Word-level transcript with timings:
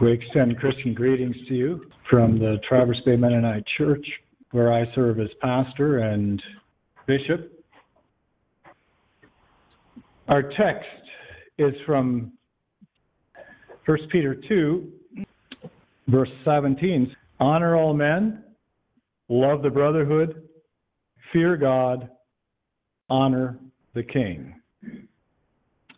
We 0.00 0.12
extend 0.12 0.58
Christian 0.58 0.94
greetings 0.94 1.36
to 1.48 1.54
you 1.54 1.84
from 2.08 2.38
the 2.38 2.56
Traverse 2.66 3.00
Bay 3.04 3.16
Mennonite 3.16 3.64
Church, 3.76 4.06
where 4.50 4.72
I 4.72 4.86
serve 4.94 5.20
as 5.20 5.28
pastor 5.42 5.98
and 5.98 6.42
bishop. 7.06 7.52
Our 10.28 10.42
text 10.42 10.88
is 11.58 11.74
from 11.84 12.32
1 13.84 13.98
Peter 14.10 14.40
2, 14.48 14.90
verse 16.08 16.30
17. 16.46 17.14
Honor 17.38 17.76
all 17.76 17.92
men, 17.92 18.42
love 19.28 19.60
the 19.60 19.68
brotherhood, 19.68 20.48
fear 21.30 21.58
God, 21.58 22.08
honor 23.10 23.58
the 23.94 24.02
king. 24.02 24.54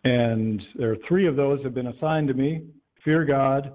And 0.03 0.61
there 0.75 0.91
are 0.91 0.97
three 1.07 1.25
of 1.25 1.37
those 1.37 1.63
have 1.63 1.73
been 1.73 1.87
assigned 1.87 2.27
to 2.27 2.33
me 2.33 2.65
fear 3.03 3.25
God, 3.25 3.73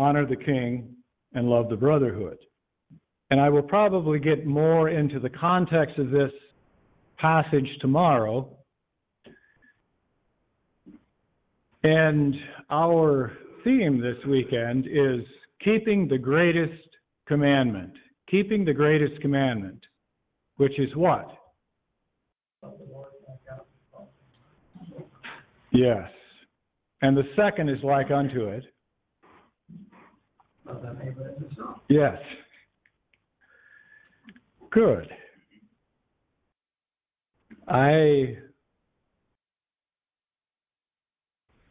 honor 0.00 0.26
the 0.26 0.36
king, 0.36 0.96
and 1.34 1.48
love 1.48 1.68
the 1.68 1.76
brotherhood. 1.76 2.38
And 3.30 3.40
I 3.40 3.48
will 3.48 3.62
probably 3.62 4.18
get 4.18 4.46
more 4.46 4.88
into 4.88 5.20
the 5.20 5.30
context 5.30 5.98
of 5.98 6.10
this 6.10 6.32
passage 7.18 7.68
tomorrow. 7.80 8.48
And 11.84 12.34
our 12.70 13.32
theme 13.62 14.00
this 14.00 14.16
weekend 14.26 14.86
is 14.86 15.20
keeping 15.64 16.08
the 16.08 16.18
greatest 16.18 16.88
commandment. 17.28 17.92
Keeping 18.28 18.64
the 18.64 18.72
greatest 18.72 19.20
commandment, 19.20 19.80
which 20.56 20.78
is 20.78 20.94
what? 20.94 21.28
Yes. 25.72 26.08
And 27.02 27.16
the 27.16 27.28
second 27.36 27.68
is 27.68 27.82
like 27.82 28.10
unto 28.10 28.48
it. 28.48 28.64
Yes. 31.88 32.18
Good. 34.70 35.08
I 37.68 38.36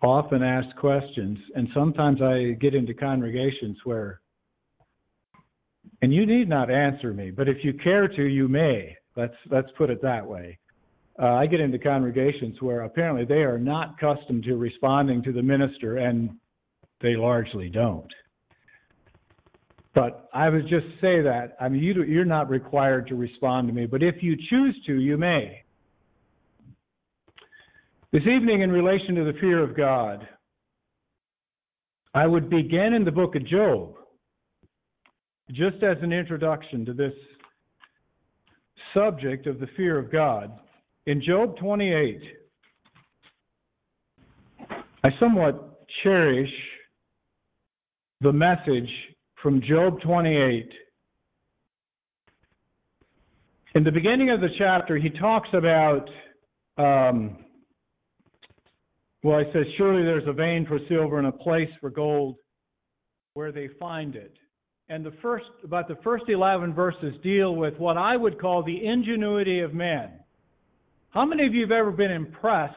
often 0.01 0.43
ask 0.43 0.75
questions, 0.77 1.37
and 1.55 1.67
sometimes 1.73 2.21
I 2.21 2.57
get 2.59 2.73
into 2.73 2.93
congregations 2.93 3.77
where, 3.83 4.21
and 6.01 6.13
you 6.13 6.25
need 6.25 6.47
not 6.47 6.71
answer 6.71 7.13
me, 7.13 7.31
but 7.31 7.49
if 7.49 7.57
you 7.63 7.73
care 7.73 8.07
to, 8.07 8.23
you 8.23 8.47
may. 8.47 8.95
Let's 9.15 9.35
let's 9.49 9.67
put 9.77 9.89
it 9.89 10.01
that 10.01 10.25
way. 10.25 10.57
Uh, 11.21 11.33
I 11.33 11.47
get 11.47 11.59
into 11.59 11.77
congregations 11.77 12.61
where 12.61 12.83
apparently 12.83 13.25
they 13.25 13.43
are 13.43 13.59
not 13.59 13.95
accustomed 13.97 14.43
to 14.45 14.55
responding 14.55 15.21
to 15.23 15.33
the 15.33 15.41
minister, 15.41 15.97
and 15.97 16.29
they 17.01 17.17
largely 17.17 17.69
don't. 17.69 18.09
But 19.95 20.29
I 20.33 20.49
would 20.49 20.63
just 20.63 20.85
say 21.01 21.21
that 21.21 21.55
I 21.59 21.67
mean 21.67 21.81
you 21.81 22.03
you're 22.03 22.25
not 22.25 22.49
required 22.49 23.07
to 23.07 23.15
respond 23.15 23.67
to 23.67 23.73
me, 23.73 23.85
but 23.85 24.03
if 24.03 24.21
you 24.21 24.35
choose 24.49 24.75
to, 24.85 24.99
you 24.99 25.17
may. 25.17 25.63
This 28.11 28.23
evening, 28.23 28.61
in 28.61 28.71
relation 28.71 29.13
to 29.15 29.23
the 29.23 29.37
fear 29.39 29.63
of 29.63 29.77
God, 29.77 30.27
I 32.13 32.25
would 32.25 32.49
begin 32.49 32.93
in 32.93 33.05
the 33.05 33.11
book 33.11 33.35
of 33.35 33.45
Job, 33.45 33.93
just 35.51 35.83
as 35.83 35.97
an 36.01 36.11
introduction 36.11 36.85
to 36.85 36.93
this 36.93 37.13
subject 38.95 39.45
of 39.45 39.59
the 39.59 39.67
fear 39.77 39.99
of 39.99 40.11
God. 40.11 40.51
In 41.05 41.21
Job 41.21 41.55
28, 41.57 42.19
I 45.03 45.09
somewhat 45.19 45.87
cherish 46.03 46.49
the 48.21 48.33
message 48.33 48.89
from 49.41 49.61
Job 49.61 50.01
28. 50.01 50.69
In 53.75 53.83
the 53.83 53.91
beginning 53.91 54.29
of 54.29 54.41
the 54.41 54.49
chapter, 54.57 54.97
he 54.97 55.09
talks 55.09 55.49
about 55.53 56.09
um, 56.77 57.37
well, 59.21 59.39
he 59.39 59.51
says, 59.51 59.65
Surely 59.77 60.03
there's 60.03 60.27
a 60.27 60.33
vein 60.33 60.65
for 60.65 60.79
silver 60.87 61.17
and 61.17 61.27
a 61.27 61.31
place 61.31 61.69
for 61.81 61.89
gold 61.89 62.37
where 63.33 63.51
they 63.51 63.67
find 63.79 64.15
it. 64.15 64.33
And 64.87 65.05
the 65.05 65.13
first, 65.21 65.45
about 65.63 65.87
the 65.87 65.97
first 66.03 66.25
11 66.29 66.73
verses 66.73 67.13
deal 67.21 67.55
with 67.55 67.77
what 67.77 67.97
I 67.97 68.15
would 68.15 68.39
call 68.39 68.63
the 68.63 68.85
ingenuity 68.85 69.59
of 69.59 69.73
man. 69.73 70.11
How 71.09 71.25
many 71.25 71.45
of 71.45 71.53
you 71.53 71.61
have 71.61 71.71
ever 71.71 71.91
been 71.91 72.11
impressed 72.11 72.75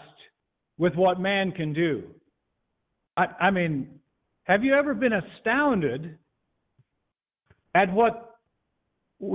with 0.78 0.94
what 0.94 1.20
man 1.20 1.52
can 1.52 1.72
do? 1.72 2.02
I, 3.16 3.26
I 3.40 3.50
mean, 3.50 4.00
have 4.44 4.64
you 4.64 4.74
ever 4.74 4.94
been 4.94 5.12
astounded 5.12 6.18
at 7.74 7.92
what, 7.92 8.36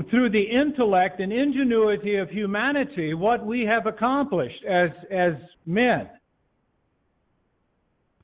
through 0.10 0.30
the 0.30 0.44
intellect 0.44 1.20
and 1.20 1.32
ingenuity 1.32 2.18
of 2.18 2.30
humanity, 2.30 3.14
what 3.14 3.46
we 3.46 3.62
have 3.62 3.86
accomplished 3.86 4.64
as, 4.66 4.90
as 5.12 5.34
men? 5.66 6.10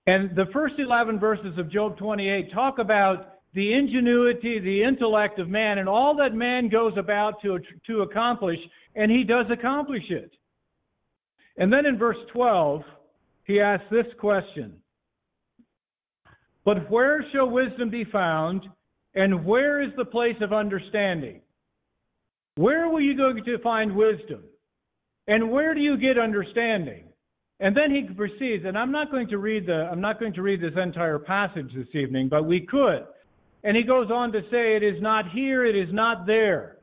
And 0.06 0.36
the 0.36 0.46
first 0.52 0.76
11 0.78 1.20
verses 1.20 1.58
of 1.58 1.72
Job 1.72 1.98
28 1.98 2.54
talk 2.54 2.80
about 2.80 3.34
the 3.54 3.74
ingenuity, 3.74 4.60
the 4.60 4.84
intellect 4.84 5.40
of 5.40 5.48
man, 5.48 5.78
and 5.78 5.88
all 5.88 6.16
that 6.18 6.34
man 6.34 6.70
goes 6.70 6.94
about 6.98 7.42
to, 7.44 7.60
to 7.88 8.02
accomplish, 8.02 8.58
and 8.96 9.12
he 9.12 9.24
does 9.24 9.46
accomplish 9.52 10.04
it. 10.10 10.32
And 11.58 11.72
then 11.72 11.86
in 11.86 11.98
verse 11.98 12.18
12, 12.34 12.82
he 13.46 13.60
asks 13.60 13.86
this 13.92 14.08
question 14.20 14.74
But 16.66 16.90
where 16.90 17.24
shall 17.32 17.50
wisdom 17.50 17.90
be 17.90 18.06
found, 18.06 18.64
and 19.16 19.46
where 19.46 19.82
is 19.82 19.92
the 19.98 20.06
place 20.06 20.36
of 20.42 20.54
understanding? 20.54 21.42
Where 22.56 22.90
will 22.90 23.02
you 23.02 23.16
go 23.16 23.34
to 23.34 23.58
find 23.60 23.96
wisdom? 23.96 24.44
And 25.28 25.52
where 25.52 25.74
do 25.74 25.80
you 25.80 25.98
get 25.98 26.18
understanding? 26.18 27.06
And 27.60 27.78
then 27.78 27.92
he 27.92 28.14
proceeds, 28.14 28.66
and 28.66 28.78
I'm 28.78 28.92
not 28.92 29.12
going 29.12 29.30
to 29.30 29.38
read 29.38 29.68
the 29.68 29.88
I'm 29.92 30.02
not 30.02 30.20
going 30.20 30.34
to 30.34 30.42
read 30.42 30.62
this 30.62 30.74
entire 30.76 31.20
passage 31.20 31.72
this 31.76 31.88
evening, 31.94 32.28
but 32.30 32.46
we 32.46 32.62
could. 32.62 33.06
And 33.64 33.78
he 33.78 33.84
goes 33.84 34.12
on 34.12 34.32
to 34.34 34.42
say, 34.52 34.76
It 34.76 34.84
is 34.84 35.02
not 35.02 35.32
here, 35.32 35.66
it 35.66 35.76
is 35.76 35.94
not 35.94 36.26
there. 36.26 36.78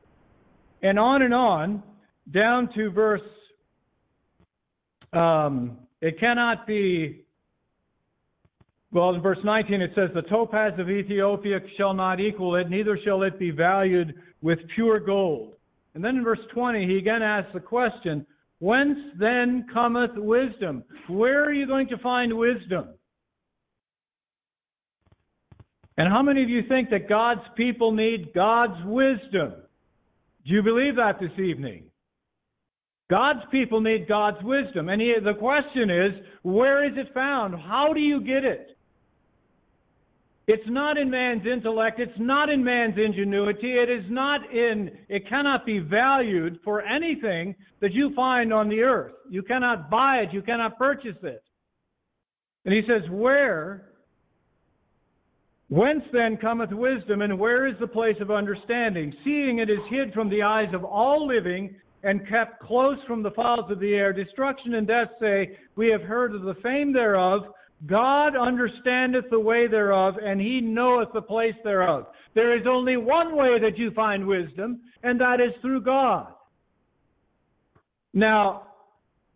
And 0.81 0.97
on 0.97 1.21
and 1.21 1.33
on, 1.33 1.83
down 2.31 2.69
to 2.75 2.89
verse 2.89 3.21
um, 5.13 5.77
it 6.01 6.19
cannot 6.19 6.65
be 6.65 7.20
well, 8.91 9.13
in 9.15 9.21
verse 9.21 9.37
19 9.43 9.81
it 9.81 9.91
says, 9.95 10.09
The 10.13 10.23
topaz 10.23 10.73
of 10.77 10.89
Ethiopia 10.89 11.59
shall 11.77 11.93
not 11.93 12.19
equal 12.19 12.55
it, 12.55 12.69
neither 12.69 12.97
shall 13.03 13.23
it 13.23 13.39
be 13.39 13.51
valued 13.51 14.15
with 14.41 14.59
pure 14.75 14.99
gold. 14.99 15.53
And 15.93 16.03
then 16.03 16.17
in 16.17 16.23
verse 16.23 16.39
20, 16.53 16.85
he 16.87 16.97
again 16.97 17.21
asks 17.21 17.51
the 17.53 17.59
question, 17.59 18.25
Whence 18.59 18.99
then 19.19 19.65
cometh 19.73 20.11
wisdom? 20.15 20.83
Where 21.07 21.43
are 21.43 21.53
you 21.53 21.65
going 21.65 21.87
to 21.87 21.97
find 21.97 22.37
wisdom? 22.37 22.89
And 25.97 26.11
how 26.11 26.21
many 26.21 26.43
of 26.43 26.49
you 26.49 26.61
think 26.67 26.89
that 26.89 27.09
God's 27.09 27.41
people 27.55 27.91
need 27.91 28.33
God's 28.33 28.83
wisdom? 28.85 29.53
Do 30.45 30.53
you 30.53 30.63
believe 30.63 30.95
that 30.97 31.19
this 31.19 31.37
evening? 31.39 31.85
God's 33.09 33.41
people 33.51 33.81
need 33.81 34.07
God's 34.07 34.41
wisdom. 34.43 34.89
And 34.89 35.01
he, 35.01 35.13
the 35.23 35.33
question 35.33 35.89
is, 35.89 36.11
where 36.43 36.85
is 36.85 36.97
it 36.97 37.13
found? 37.13 37.55
How 37.55 37.93
do 37.93 37.99
you 37.99 38.21
get 38.21 38.45
it? 38.45 38.77
It's 40.53 40.67
not 40.67 40.97
in 40.97 41.09
man's 41.09 41.43
intellect. 41.45 42.01
It's 42.01 42.19
not 42.19 42.49
in 42.49 42.61
man's 42.61 42.95
ingenuity. 42.97 43.77
It 43.77 43.89
is 43.89 44.03
not 44.09 44.41
in, 44.51 44.91
it 45.07 45.29
cannot 45.29 45.65
be 45.65 45.79
valued 45.79 46.59
for 46.65 46.81
anything 46.81 47.55
that 47.79 47.93
you 47.93 48.13
find 48.17 48.51
on 48.51 48.67
the 48.67 48.81
earth. 48.81 49.13
You 49.29 49.43
cannot 49.43 49.89
buy 49.89 50.17
it. 50.17 50.33
You 50.33 50.41
cannot 50.41 50.77
purchase 50.77 51.15
it. 51.23 51.41
And 52.65 52.73
he 52.73 52.81
says, 52.85 53.09
Where? 53.09 53.93
Whence 55.69 56.03
then 56.11 56.35
cometh 56.35 56.71
wisdom, 56.73 57.21
and 57.21 57.39
where 57.39 57.65
is 57.65 57.75
the 57.79 57.87
place 57.87 58.17
of 58.19 58.29
understanding? 58.29 59.13
Seeing 59.23 59.59
it 59.59 59.69
is 59.69 59.79
hid 59.89 60.13
from 60.13 60.29
the 60.29 60.41
eyes 60.41 60.73
of 60.73 60.83
all 60.83 61.25
living 61.25 61.73
and 62.03 62.27
kept 62.27 62.59
close 62.59 62.97
from 63.07 63.23
the 63.23 63.31
fowls 63.31 63.71
of 63.71 63.79
the 63.79 63.93
air. 63.93 64.11
Destruction 64.11 64.73
and 64.73 64.85
death 64.85 65.07
say, 65.21 65.57
We 65.77 65.87
have 65.91 66.01
heard 66.01 66.35
of 66.35 66.41
the 66.41 66.55
fame 66.61 66.91
thereof. 66.91 67.43
God 67.85 68.35
understandeth 68.35 69.25
the 69.31 69.39
way 69.39 69.67
thereof, 69.67 70.15
and 70.21 70.39
he 70.39 70.61
knoweth 70.61 71.09
the 71.13 71.21
place 71.21 71.55
thereof. 71.63 72.07
There 72.35 72.55
is 72.55 72.65
only 72.67 72.97
one 72.97 73.35
way 73.35 73.59
that 73.59 73.77
you 73.77 73.91
find 73.91 74.27
wisdom, 74.27 74.81
and 75.03 75.19
that 75.19 75.39
is 75.41 75.53
through 75.61 75.81
God. 75.81 76.27
Now, 78.13 78.67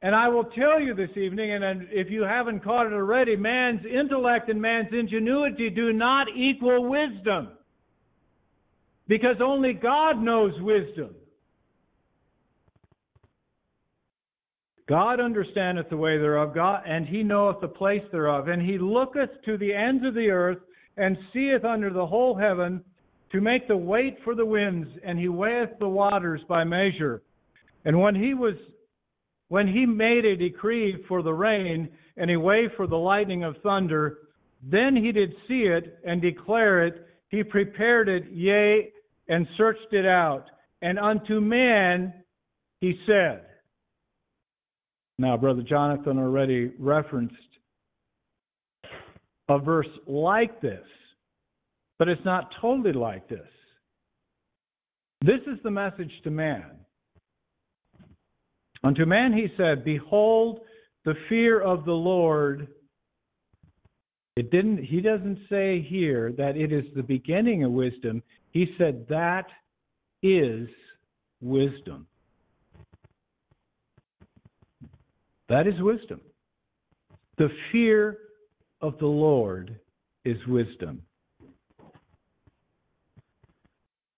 and 0.02 0.14
I 0.14 0.28
will 0.28 0.44
tell 0.44 0.80
you 0.80 0.94
this 0.94 1.10
evening, 1.18 1.52
and 1.52 1.88
if 1.90 2.12
you 2.12 2.22
haven't 2.22 2.64
caught 2.64 2.86
it 2.86 2.94
already, 2.94 3.36
man's 3.36 3.82
intellect 3.86 4.50
and 4.50 4.62
man's 4.62 4.90
ingenuity 4.92 5.72
do 5.72 5.94
not 5.94 6.28
equal 6.36 6.88
wisdom. 6.88 7.50
Because 9.08 9.38
only 9.44 9.74
God 9.74 10.22
knows 10.22 10.54
wisdom. 10.62 11.16
God 14.88 15.20
understandeth 15.20 15.90
the 15.90 15.98
way 15.98 16.18
thereof, 16.18 16.54
God, 16.54 16.84
and 16.86 17.08
he 17.08 17.24
knoweth 17.24 17.60
the 17.62 17.68
place 17.68 18.04
thereof, 18.12 18.48
and 18.48 18.62
he 18.62 18.78
looketh 18.78 19.30
to 19.46 19.58
the 19.58 19.74
ends 19.74 20.06
of 20.06 20.14
the 20.14 20.30
earth 20.30 20.60
and 20.98 21.18
seeth 21.34 21.66
under 21.66 21.92
the 21.92 22.06
whole 22.06 22.36
heaven 22.36 22.84
to 23.32 23.42
make 23.42 23.68
the 23.68 23.76
weight 23.76 24.18
for 24.24 24.36
the 24.36 24.46
winds, 24.46 24.88
and 25.04 25.18
he 25.18 25.28
weigheth 25.28 25.72
the 25.80 25.88
waters 25.88 26.42
by 26.48 26.64
measure. 26.64 27.24
And 27.84 28.00
when 28.00 28.16
he 28.16 28.34
was 28.34 28.56
when 29.48 29.68
he 29.68 29.86
made 29.86 30.26
a 30.26 30.36
decree 30.36 31.04
for 31.08 31.22
the 31.22 31.34
rain, 31.34 31.90
and 32.18 32.32
a 32.32 32.40
way 32.40 32.68
for 32.76 32.88
the 32.88 32.96
lightning 32.96 33.44
of 33.44 33.56
thunder, 33.62 34.20
then 34.64 34.96
he 34.96 35.12
did 35.12 35.32
see 35.48 35.64
it 35.64 36.00
and 36.06 36.22
declare 36.22 36.88
it. 36.88 37.08
He 37.30 37.44
prepared 37.44 38.10
it, 38.10 38.24
yea, 38.32 38.92
and 39.28 39.48
searched 39.58 39.92
it 39.92 40.06
out. 40.06 40.46
And 40.82 40.98
unto 40.98 41.42
man 41.42 42.14
he 42.80 42.96
said. 43.06 43.46
Now, 45.18 45.38
Brother 45.38 45.62
Jonathan 45.62 46.18
already 46.18 46.74
referenced 46.78 47.36
a 49.48 49.60
verse 49.60 49.88
like 50.08 50.60
this, 50.62 50.86
but 52.00 52.10
it's 52.10 52.26
not 52.26 52.50
totally 52.60 52.94
like 52.94 53.30
this. 53.30 53.48
This 55.22 55.42
is 55.48 55.58
the 55.64 55.72
message 55.72 56.12
to 56.24 56.32
man. 56.32 56.66
Unto 58.84 59.06
man 59.06 59.34
he 59.34 59.48
said, 59.58 59.84
Behold, 59.84 60.60
the 61.06 61.16
fear 61.30 61.62
of 61.62 61.86
the 61.86 61.94
Lord. 61.94 62.68
It 64.36 64.52
didn't 64.52 64.84
he 64.84 65.00
doesn't 65.00 65.40
say 65.50 65.82
here 65.82 66.34
that 66.38 66.58
it 66.58 66.74
is 66.74 66.84
the 66.94 67.04
beginning 67.04 67.64
of 67.64 67.72
wisdom. 67.72 68.22
He 68.52 68.68
said 68.78 69.06
that 69.10 69.46
is 70.22 70.68
wisdom. 71.42 72.08
That 75.50 75.68
is 75.68 75.80
wisdom. 75.80 76.22
The 77.38 77.50
fear 77.72 78.18
of 78.82 78.98
the 79.00 79.06
Lord 79.06 79.80
is 80.24 80.38
wisdom. 80.48 81.02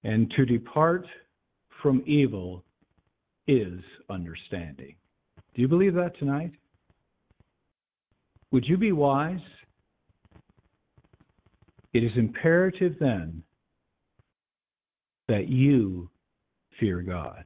And 0.03 0.31
to 0.37 0.45
depart 0.45 1.05
from 1.81 2.03
evil 2.05 2.63
is 3.47 3.79
understanding. 4.09 4.95
Do 5.53 5.61
you 5.61 5.67
believe 5.67 5.95
that 5.95 6.17
tonight? 6.17 6.51
Would 8.51 8.65
you 8.65 8.77
be 8.77 8.91
wise? 8.91 9.39
It 11.93 12.03
is 12.03 12.11
imperative 12.15 12.95
then 12.99 13.43
that 15.27 15.49
you 15.49 16.09
fear 16.79 17.01
God. 17.01 17.43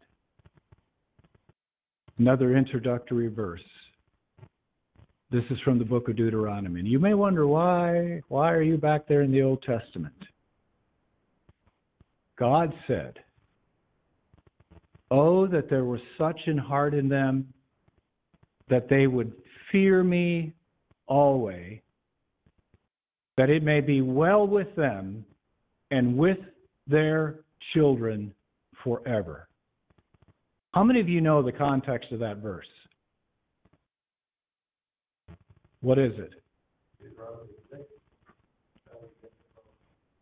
Another 2.17 2.55
introductory 2.55 3.27
verse. 3.27 3.61
This 5.31 5.43
is 5.49 5.57
from 5.63 5.79
the 5.79 5.85
book 5.85 6.09
of 6.09 6.17
Deuteronomy. 6.17 6.81
And 6.81 6.89
you 6.89 6.99
may 6.99 7.13
wonder 7.13 7.47
why 7.47 8.21
why 8.27 8.51
are 8.51 8.61
you 8.61 8.77
back 8.77 9.07
there 9.07 9.21
in 9.21 9.31
the 9.31 9.41
Old 9.41 9.63
Testament? 9.63 10.13
God 12.37 12.73
said, 12.87 13.19
Oh, 15.09 15.47
that 15.47 15.69
there 15.69 15.85
was 15.85 15.99
such 16.17 16.39
an 16.47 16.57
heart 16.57 16.93
in 16.93 17.07
them 17.07 17.53
that 18.69 18.89
they 18.89 19.07
would 19.07 19.33
fear 19.71 20.03
me 20.03 20.53
always, 21.07 21.79
that 23.37 23.49
it 23.49 23.63
may 23.63 23.81
be 23.81 24.01
well 24.01 24.47
with 24.47 24.73
them 24.75 25.25
and 25.91 26.17
with 26.17 26.37
their 26.87 27.41
children 27.73 28.33
forever. 28.83 29.47
How 30.73 30.83
many 30.83 31.01
of 31.01 31.09
you 31.09 31.19
know 31.19 31.41
the 31.41 31.51
context 31.51 32.11
of 32.11 32.19
that 32.19 32.37
verse? 32.37 32.67
What 35.81 35.97
is 35.97 36.13
it? 36.17 36.31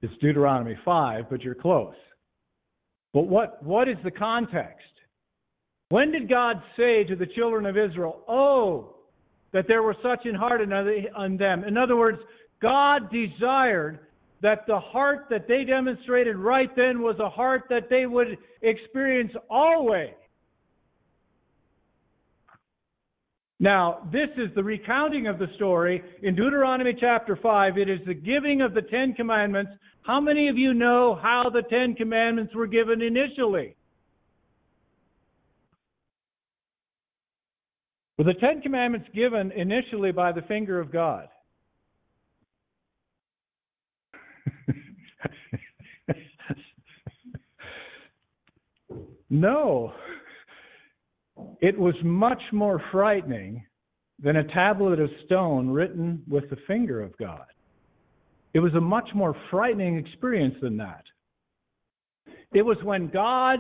It's 0.02 0.14
Deuteronomy 0.22 0.78
5, 0.84 1.30
but 1.30 1.42
you're 1.42 1.56
close. 1.56 1.94
But 3.14 3.28
what, 3.28 3.62
what 3.64 3.90
is 3.90 3.98
the 4.04 4.12
context? 4.12 4.86
When 5.90 6.12
did 6.12 6.30
God 6.30 6.62
say 6.78 7.04
to 7.04 7.16
the 7.16 7.26
children 7.36 7.66
of 7.66 7.78
Israel, 7.78 8.22
Oh, 8.28 8.96
that 9.52 9.66
there 9.68 9.84
were 9.84 9.96
such 10.02 10.26
an 10.26 10.36
heart 10.36 10.62
on 10.62 11.38
them? 11.38 11.64
In 11.64 11.78
other 11.78 11.98
words, 11.98 12.20
God 12.62 13.12
desired 13.12 14.00
that 14.42 14.66
the 14.68 14.80
heart 14.80 15.26
that 15.30 15.48
they 15.48 15.64
demonstrated 15.64 16.38
right 16.38 16.70
then 16.76 17.02
was 17.02 17.18
a 17.20 17.30
heart 17.30 17.64
that 17.70 17.90
they 17.90 18.06
would 18.06 18.38
experience 18.62 19.34
always. 19.50 20.14
Now, 23.60 24.08
this 24.12 24.30
is 24.38 24.50
the 24.56 24.64
recounting 24.64 25.28
of 25.28 25.38
the 25.38 25.48
story 25.56 26.02
in 26.24 26.34
Deuteronomy 26.34 26.96
chapter 26.98 27.36
5. 27.36 27.78
It 27.78 27.90
is 27.90 28.00
the 28.08 28.14
giving 28.14 28.62
of 28.62 28.74
the 28.74 28.84
Ten 28.84 29.14
Commandments. 29.14 29.74
How 30.04 30.22
many 30.22 30.48
of 30.48 30.58
you 30.58 30.74
know 30.74 31.20
how 31.22 31.50
the 31.52 31.64
Ten 31.64 31.94
Commandments 31.94 32.56
were 32.56 32.68
given 32.68 33.02
initially? 33.02 33.76
Were 38.18 38.24
the 38.24 38.36
Ten 38.36 38.62
Commandments 38.62 39.10
given 39.14 39.52
initially 39.52 40.14
by 40.14 40.32
the 40.32 40.44
finger 40.44 40.80
of 40.80 40.90
God? 40.90 41.28
no. 49.30 49.92
It 51.62 51.78
was 51.78 51.96
much 52.04 52.42
more 52.52 52.82
frightening 52.92 53.66
than 54.22 54.38
a 54.38 54.48
tablet 54.54 55.00
of 55.00 55.10
stone 55.26 55.70
written 55.70 56.24
with 56.28 56.50
the 56.50 56.58
finger 56.68 57.02
of 57.02 57.18
God. 57.18 57.46
It 58.54 58.60
was 58.60 58.74
a 58.74 58.82
much 58.82 59.10
more 59.14 59.36
frightening 59.52 59.98
experience 59.98 60.56
than 60.62 60.78
that. 60.78 61.04
It 62.54 62.64
was 62.64 62.78
when 62.84 63.10
God 63.10 63.60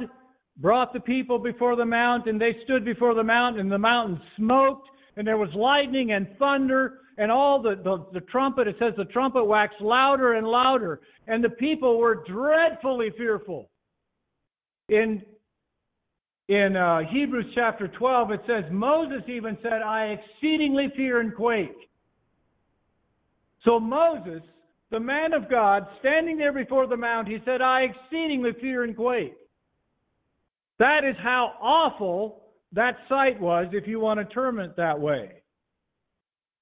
brought 0.57 0.93
the 0.93 0.99
people 0.99 1.39
before 1.39 1.75
the 1.75 1.85
mountain, 1.85 2.35
and 2.35 2.41
they 2.41 2.55
stood 2.63 2.83
before 2.83 3.13
the 3.13 3.23
mountain, 3.23 3.61
and 3.61 3.71
the 3.71 3.77
mountain 3.77 4.19
smoked, 4.35 4.89
and 5.15 5.27
there 5.27 5.37
was 5.37 5.49
lightning 5.55 6.11
and 6.11 6.27
thunder, 6.37 6.99
and 7.17 7.31
all 7.31 7.61
the, 7.61 7.75
the, 7.83 8.19
the 8.19 8.25
trumpet, 8.25 8.67
it 8.67 8.75
says 8.79 8.93
the 8.97 9.05
trumpet 9.05 9.43
waxed 9.43 9.81
louder 9.81 10.33
and 10.33 10.47
louder, 10.47 11.01
and 11.27 11.43
the 11.43 11.49
people 11.49 11.99
were 11.99 12.23
dreadfully 12.27 13.11
fearful. 13.17 13.69
In 14.89 15.21
in 16.49 16.75
uh, 16.75 17.01
Hebrews 17.11 17.45
chapter 17.53 17.87
12, 17.87 18.31
it 18.31 18.41
says, 18.47 18.63
Moses 18.71 19.21
even 19.27 19.55
said, 19.61 19.83
I 19.85 20.17
exceedingly 20.17 20.87
fear 20.97 21.21
and 21.21 21.33
quake. 21.35 21.77
So 23.63 23.79
Moses, 23.79 24.41
the 24.89 24.99
man 24.99 25.33
of 25.33 25.47
God, 25.47 25.85
standing 25.99 26.39
there 26.39 26.51
before 26.51 26.87
the 26.87 26.97
mount, 26.97 27.27
he 27.27 27.37
said, 27.45 27.61
I 27.61 27.81
exceedingly 27.81 28.53
fear 28.59 28.83
and 28.83 28.95
quake. 28.95 29.35
That 30.79 31.03
is 31.07 31.15
how 31.21 31.53
awful 31.61 32.41
that 32.71 32.97
sight 33.07 33.39
was, 33.39 33.67
if 33.71 33.87
you 33.87 33.99
want 33.99 34.19
to 34.19 34.25
term 34.33 34.59
it 34.59 34.75
that 34.75 34.99
way. 34.99 35.43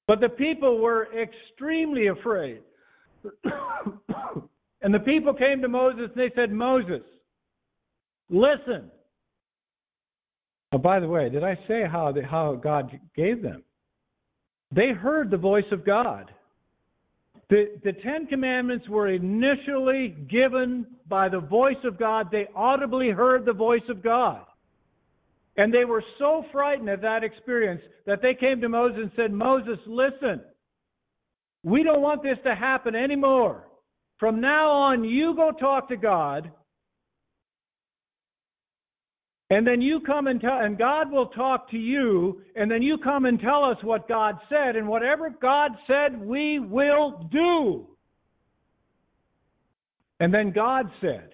But 0.06 0.20
the 0.20 0.30
people 0.30 0.82
were 0.82 1.08
extremely 1.18 2.08
afraid. 2.08 2.62
and 4.82 4.94
the 4.94 5.00
people 5.00 5.34
came 5.34 5.62
to 5.62 5.70
Moses 5.70 6.10
and 6.14 6.22
they 6.22 6.34
said, 6.36 6.52
Moses, 6.52 7.04
listen. 8.30 8.92
Oh, 10.72 10.78
by 10.78 11.00
the 11.00 11.08
way, 11.08 11.30
did 11.30 11.44
I 11.44 11.58
say 11.68 11.84
how, 11.90 12.12
the, 12.12 12.24
how 12.24 12.56
God 12.56 13.00
gave 13.16 13.42
them? 13.42 13.64
They 14.72 14.90
heard 14.90 15.32
the 15.32 15.38
voice 15.38 15.66
of 15.72 15.86
God. 15.86 16.32
The, 17.50 17.80
the 17.84 17.94
Ten 17.94 18.28
Commandments 18.28 18.90
were 18.90 19.08
initially 19.08 20.16
given 20.30 20.86
by 21.08 21.30
the 21.30 21.40
voice 21.40 21.78
of 21.86 21.98
God. 21.98 22.28
They 22.30 22.48
audibly 22.54 23.10
heard 23.10 23.46
the 23.46 23.54
voice 23.54 23.88
of 23.88 24.04
God. 24.04 24.42
And 25.56 25.74
they 25.74 25.86
were 25.86 26.04
so 26.20 26.44
frightened 26.52 26.90
at 26.90 27.02
that 27.02 27.24
experience 27.24 27.82
that 28.06 28.22
they 28.22 28.34
came 28.34 28.60
to 28.62 28.70
Moses 28.70 29.00
and 29.04 29.12
said, 29.16 29.32
Moses, 29.32 29.80
listen, 29.88 30.42
we 31.64 31.84
don't 31.84 32.02
want 32.02 32.22
this 32.22 32.38
to 32.44 32.54
happen 32.54 32.94
anymore. 32.94 33.64
From 34.20 34.42
now 34.42 34.70
on, 34.70 35.06
you 35.06 35.34
go 35.36 35.52
talk 35.52 35.88
to 35.90 35.98
God 35.98 36.52
and 39.50 39.66
then 39.66 39.82
you 39.82 40.02
come 40.02 40.28
and 40.28 40.42
tell, 40.42 40.60
and 40.60 40.78
God 40.78 41.12
will 41.12 41.28
talk 41.28 41.72
to 41.72 41.78
you, 41.78 42.42
and 42.56 42.70
then 42.70 42.82
you 42.82 42.98
come 42.98 43.26
and 43.26 43.40
tell 43.40 43.64
us 43.64 43.78
what 43.82 44.08
God 44.08 44.36
said, 44.50 44.76
and 44.76 44.88
whatever 44.88 45.30
God 45.30 45.72
said, 45.88 46.20
we 46.20 46.60
will 46.60 47.28
do. 47.32 47.88
And 50.20 50.34
then 50.34 50.52
God 50.52 50.90
said, 51.00 51.30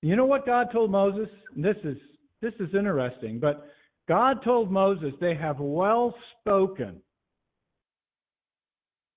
you 0.00 0.14
know 0.14 0.26
what 0.26 0.46
God 0.46 0.68
told 0.72 0.90
Moses? 0.90 1.28
This 1.56 1.76
is 1.82 1.96
this 2.40 2.54
is 2.60 2.72
interesting, 2.72 3.40
but 3.40 3.66
God 4.06 4.44
told 4.44 4.70
Moses 4.70 5.12
they 5.20 5.34
have 5.34 5.58
well 5.58 6.14
spoken 6.40 7.00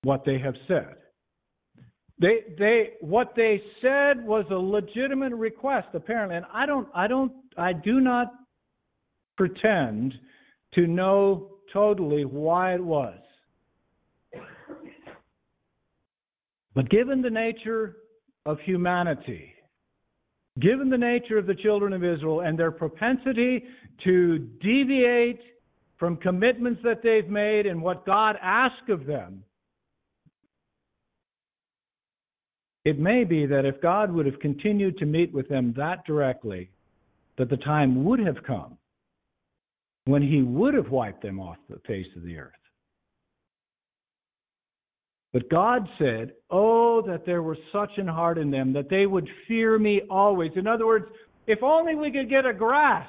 what 0.02 0.24
they 0.24 0.38
have 0.40 0.56
said. 0.66 0.96
They 2.22 2.44
they 2.56 2.90
what 3.00 3.32
they 3.34 3.60
said 3.82 4.24
was 4.24 4.44
a 4.50 4.54
legitimate 4.54 5.34
request 5.34 5.88
apparently, 5.92 6.36
and 6.36 6.46
I 6.52 6.66
don't 6.66 6.88
I 6.94 7.08
don't 7.08 7.32
I 7.58 7.72
do 7.72 8.00
not 8.00 8.32
pretend 9.36 10.14
to 10.74 10.86
know 10.86 11.56
totally 11.72 12.24
why 12.24 12.74
it 12.74 12.82
was. 12.82 13.18
But 16.74 16.88
given 16.90 17.22
the 17.22 17.30
nature 17.30 17.96
of 18.46 18.58
humanity, 18.60 19.52
given 20.60 20.88
the 20.88 20.96
nature 20.96 21.38
of 21.38 21.46
the 21.46 21.56
children 21.56 21.92
of 21.92 22.04
Israel 22.04 22.42
and 22.42 22.56
their 22.56 22.70
propensity 22.70 23.64
to 24.04 24.38
deviate 24.62 25.40
from 25.98 26.16
commitments 26.18 26.80
that 26.84 27.02
they've 27.02 27.28
made 27.28 27.66
and 27.66 27.82
what 27.82 28.06
God 28.06 28.36
asked 28.40 28.88
of 28.90 29.06
them, 29.06 29.42
it 32.84 32.98
may 32.98 33.24
be 33.24 33.46
that 33.46 33.64
if 33.64 33.80
God 33.80 34.12
would 34.12 34.26
have 34.26 34.40
continued 34.40 34.98
to 34.98 35.06
meet 35.06 35.32
with 35.32 35.48
them 35.48 35.72
that 35.76 36.04
directly, 36.04 36.70
that 37.38 37.48
the 37.48 37.56
time 37.58 38.04
would 38.04 38.18
have 38.20 38.42
come 38.46 38.76
when 40.04 40.22
he 40.22 40.42
would 40.42 40.74
have 40.74 40.90
wiped 40.90 41.22
them 41.22 41.38
off 41.38 41.56
the 41.68 41.80
face 41.86 42.08
of 42.16 42.24
the 42.24 42.36
earth. 42.36 42.52
But 45.32 45.48
God 45.48 45.88
said, 45.98 46.32
Oh, 46.50 47.02
that 47.06 47.24
there 47.24 47.42
were 47.42 47.56
such 47.72 47.92
an 47.96 48.08
heart 48.08 48.36
in 48.36 48.50
them, 48.50 48.72
that 48.74 48.90
they 48.90 49.06
would 49.06 49.28
fear 49.48 49.78
me 49.78 50.02
always. 50.10 50.50
In 50.56 50.66
other 50.66 50.86
words, 50.86 51.06
if 51.46 51.62
only 51.62 51.94
we 51.94 52.10
could 52.10 52.28
get 52.28 52.44
a 52.44 52.52
grasp 52.52 53.08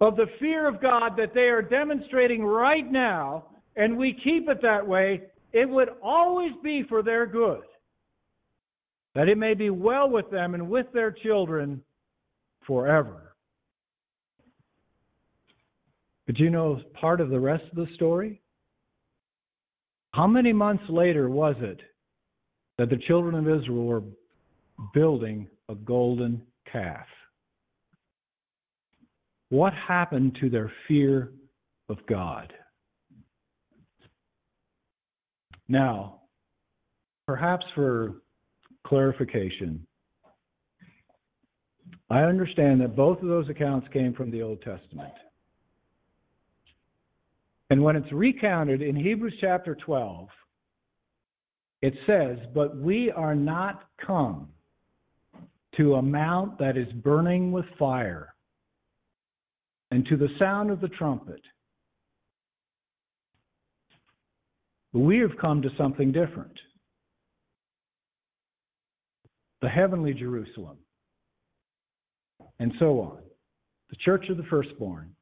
of 0.00 0.16
the 0.16 0.26
fear 0.40 0.66
of 0.66 0.82
God 0.82 1.12
that 1.16 1.32
they 1.32 1.42
are 1.42 1.62
demonstrating 1.62 2.42
right 2.44 2.90
now, 2.90 3.44
and 3.76 3.96
we 3.96 4.18
keep 4.24 4.48
it 4.48 4.60
that 4.62 4.84
way, 4.84 5.22
it 5.52 5.68
would 5.68 5.90
always 6.02 6.52
be 6.62 6.84
for 6.88 7.02
their 7.02 7.26
good. 7.26 7.62
That 9.14 9.28
it 9.28 9.36
may 9.36 9.54
be 9.54 9.70
well 9.70 10.08
with 10.08 10.30
them 10.30 10.54
and 10.54 10.70
with 10.70 10.86
their 10.92 11.10
children 11.10 11.82
forever. 12.66 13.34
But 16.26 16.38
you 16.38 16.50
know 16.50 16.80
part 16.94 17.20
of 17.20 17.28
the 17.28 17.40
rest 17.40 17.64
of 17.70 17.76
the 17.76 17.92
story? 17.94 18.40
How 20.14 20.26
many 20.26 20.52
months 20.52 20.84
later 20.88 21.28
was 21.28 21.56
it 21.60 21.80
that 22.78 22.90
the 22.90 23.00
children 23.06 23.34
of 23.34 23.48
Israel 23.48 23.84
were 23.84 24.02
building 24.94 25.48
a 25.68 25.74
golden 25.74 26.42
calf? 26.70 27.06
What 29.50 29.74
happened 29.74 30.38
to 30.40 30.48
their 30.48 30.72
fear 30.88 31.32
of 31.88 31.98
God? 32.06 32.52
Now, 35.72 36.20
perhaps 37.26 37.64
for 37.74 38.20
clarification, 38.86 39.86
I 42.10 42.24
understand 42.24 42.82
that 42.82 42.94
both 42.94 43.22
of 43.22 43.28
those 43.28 43.48
accounts 43.48 43.88
came 43.90 44.12
from 44.12 44.30
the 44.30 44.42
Old 44.42 44.60
Testament. 44.60 45.14
And 47.70 47.82
when 47.82 47.96
it's 47.96 48.12
recounted 48.12 48.82
in 48.82 48.94
Hebrews 48.94 49.32
chapter 49.40 49.74
12, 49.74 50.28
it 51.80 51.94
says, 52.06 52.36
But 52.52 52.76
we 52.76 53.10
are 53.10 53.34
not 53.34 53.84
come 54.06 54.48
to 55.78 55.94
a 55.94 56.02
mount 56.02 56.58
that 56.58 56.76
is 56.76 56.92
burning 57.02 57.50
with 57.50 57.64
fire, 57.78 58.34
and 59.90 60.04
to 60.04 60.18
the 60.18 60.28
sound 60.38 60.70
of 60.70 60.82
the 60.82 60.88
trumpet. 60.88 61.40
But 64.92 65.00
we 65.00 65.18
have 65.18 65.36
come 65.40 65.62
to 65.62 65.70
something 65.76 66.12
different 66.12 66.58
the 69.60 69.68
heavenly 69.68 70.12
Jerusalem, 70.12 70.76
and 72.58 72.72
so 72.80 73.00
on, 73.00 73.18
the 73.90 73.96
church 74.04 74.28
of 74.28 74.36
the 74.36 74.42
firstborn 74.50 75.14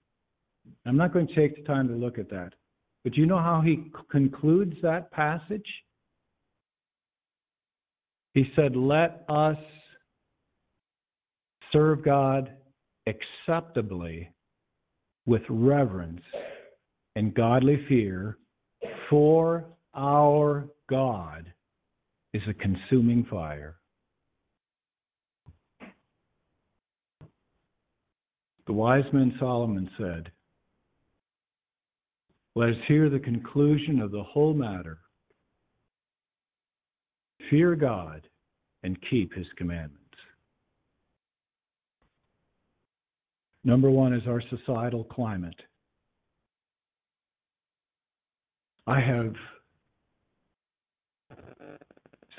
I'm 0.86 0.96
not 0.96 1.12
going 1.12 1.26
to 1.26 1.34
take 1.34 1.56
the 1.56 1.62
time 1.62 1.88
to 1.88 1.94
look 1.94 2.18
at 2.18 2.30
that. 2.30 2.52
But 3.04 3.16
you 3.16 3.26
know 3.26 3.38
how 3.38 3.60
he 3.60 3.90
concludes 4.10 4.76
that 4.82 5.10
passage? 5.10 5.66
He 8.34 8.50
said, 8.54 8.76
Let 8.76 9.24
us 9.28 9.56
serve 11.72 12.04
God 12.04 12.52
acceptably 13.06 14.30
with 15.26 15.42
reverence 15.48 16.22
and 17.16 17.34
godly 17.34 17.84
fear, 17.88 18.38
for 19.10 19.64
our 19.94 20.68
God 20.88 21.52
is 22.32 22.42
a 22.48 22.54
consuming 22.54 23.26
fire. 23.28 23.76
The 28.66 28.72
wise 28.72 29.04
man 29.12 29.34
Solomon 29.40 29.90
said, 29.98 30.30
let 32.54 32.70
us 32.70 32.76
hear 32.86 33.10
the 33.10 33.18
conclusion 33.18 34.00
of 34.00 34.12
the 34.12 34.22
whole 34.22 34.54
matter. 34.54 34.98
Fear 37.50 37.74
God 37.76 38.28
and 38.84 38.96
keep 39.10 39.34
his 39.34 39.46
commandments. 39.56 39.96
Number 43.64 43.90
one 43.90 44.14
is 44.14 44.22
our 44.26 44.42
societal 44.50 45.04
climate. 45.04 45.60
I 48.90 49.00
have 49.00 49.34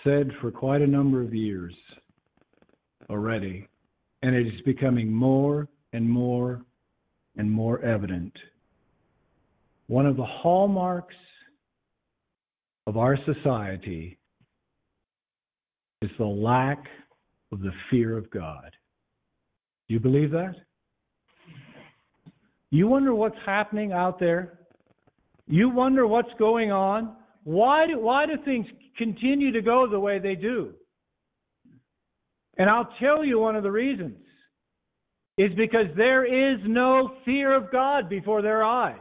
said 0.03 0.31
for 0.41 0.51
quite 0.51 0.81
a 0.81 0.88
number 0.88 1.22
of 1.22 1.34
years 1.34 1.74
already, 3.10 3.67
and 4.22 4.36
it 4.36 4.48
is 4.48 4.62
becoming 4.65 5.12
more 5.12 5.67
and 5.93 6.10
more 6.10 6.62
and 7.38 7.50
more 7.50 7.81
evident 7.81 8.34
one 9.91 10.05
of 10.05 10.15
the 10.15 10.25
hallmarks 10.25 11.15
of 12.88 12.96
our 12.96 13.17
society 13.25 14.17
is 16.01 16.10
the 16.17 16.24
lack 16.24 16.81
of 17.51 17.60
the 17.60 17.74
fear 17.89 18.17
of 18.17 18.31
God. 18.31 18.72
Do 19.89 19.93
you 19.93 20.00
believe 20.00 20.31
that? 20.31 20.55
You 22.70 22.88
wonder 22.88 23.13
what's 23.13 23.36
happening 23.46 23.91
out 23.91 24.17
there? 24.17 24.61
You 25.51 25.70
wonder 25.70 26.08
what's 26.08 26.31
going 26.39 26.72
on? 26.72 27.13
Why 27.43 27.86
do, 27.86 28.00
why 28.00 28.25
do 28.25 28.34
things 28.46 28.65
continue 28.98 29.51
to 29.51 29.62
go 29.62 29.86
the 29.86 30.00
way 30.00 30.17
they 30.17 30.34
do? 30.34 30.72
And 32.58 32.70
I'll 32.70 32.88
tell 33.01 33.25
you 33.25 33.38
one 33.38 33.58
of 33.58 33.63
the 33.63 33.72
reasons 33.72 34.15
is 35.38 35.51
because 35.58 35.88
there 35.98 36.24
is 36.24 36.58
no 36.65 37.15
fear 37.25 37.53
of 37.53 37.70
God 37.70 38.08
before 38.08 38.41
their 38.41 38.63
eyes. 38.63 38.96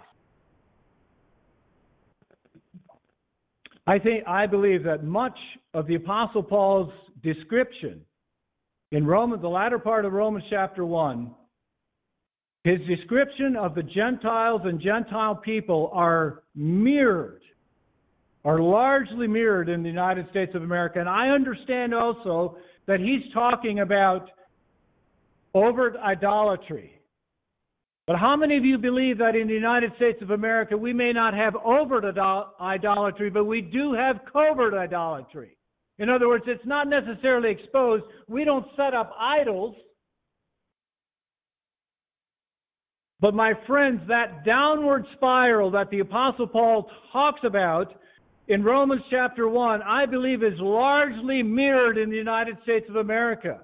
I 3.87 4.01
think 4.01 4.27
I 4.27 4.49
believe 4.49 4.83
that 4.85 5.05
much 5.05 5.39
of 5.73 5.87
the 5.87 5.95
Apostle 5.95 6.43
Paul's 6.43 6.93
description 7.23 8.01
in 8.91 9.07
Romans, 9.07 9.41
the 9.41 9.49
latter 9.49 9.79
part 9.79 10.05
of 10.05 10.13
Romans 10.13 10.45
chapter 10.51 10.85
one, 10.85 11.33
his 12.65 12.79
description 12.87 13.57
of 13.57 13.75
the 13.75 13.83
Gentiles 13.83 14.63
and 14.65 14.81
Gentile 14.81 15.35
people 15.35 15.91
are 15.95 16.43
mirrored, 16.55 17.43
are 18.45 18.61
largely 18.61 19.27
mirrored 19.27 19.69
in 19.69 19.83
the 19.83 19.89
United 19.89 20.29
States 20.31 20.53
of 20.55 20.63
America. 20.63 21.01
And 21.01 21.09
I 21.09 21.29
understand 21.29 21.95
also 21.95 22.59
that 22.87 23.01
he's 23.01 23.33
talking 23.33 23.81
about 23.81 24.29
overt 25.55 25.97
idolatry. 25.97 26.93
But 28.07 28.19
how 28.19 28.37
many 28.37 28.57
of 28.57 28.65
you 28.65 28.77
believe 28.77 29.19
that 29.19 29.37
in 29.37 29.47
the 29.47 29.55
United 29.55 29.93
States 29.97 30.19
of 30.21 30.31
America 30.31 30.77
we 30.77 30.93
may 30.93 31.13
not 31.13 31.33
have 31.33 31.55
overt 31.65 32.05
idolatry, 32.61 33.31
but 33.31 33.45
we 33.45 33.61
do 33.61 33.93
have 33.95 34.21
covert 34.31 34.75
idolatry? 34.75 35.57
In 35.99 36.09
other 36.09 36.29
words, 36.29 36.45
it's 36.47 36.65
not 36.67 36.89
necessarily 36.89 37.51
exposed. 37.51 38.05
We 38.27 38.45
don't 38.45 38.67
set 38.77 38.95
up 38.95 39.13
idols. 39.19 39.77
But 43.21 43.35
my 43.35 43.53
friends, 43.67 44.01
that 44.09 44.45
downward 44.45 45.05
spiral 45.17 45.71
that 45.73 45.91
the 45.91 46.01
Apostle 46.01 46.47
Paul 46.47 46.91
talks 47.13 47.41
about 47.45 47.95
in 48.49 48.65
Romans 48.65 49.03
chapter 49.11 49.49
1, 49.49 49.83
I 49.83 50.07
believe 50.07 50.43
is 50.43 50.59
largely 50.59 51.43
mirrored 51.43 51.99
in 51.99 52.11
the 52.11 52.17
United 52.17 52.57
States 52.63 52.87
of 52.89 52.97
America. 52.97 53.61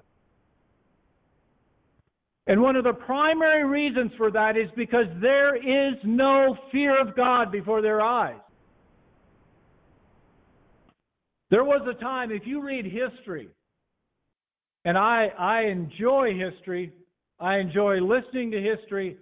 And 2.45 2.61
one 2.61 2.77
of 2.77 2.85
the 2.85 2.93
primary 2.93 3.65
reasons 3.65 4.11
for 4.15 4.31
that 4.31 4.55
is 4.55 4.69
because 4.77 5.07
there 5.21 5.55
is 5.55 5.95
no 6.05 6.55
fear 6.71 6.99
of 7.01 7.15
God 7.15 7.51
before 7.51 7.81
their 7.81 8.01
eyes. 8.01 8.39
There 11.49 11.65
was 11.65 11.85
a 11.89 12.01
time, 12.01 12.31
if 12.31 12.43
you 12.45 12.61
read 12.61 12.85
history, 12.85 13.49
and 14.85 14.97
I, 14.97 15.27
I 15.37 15.63
enjoy 15.63 16.33
history, 16.33 16.93
I 17.39 17.57
enjoy 17.57 17.99
listening 17.99 18.51
to 18.51 18.61
history. 18.61 19.17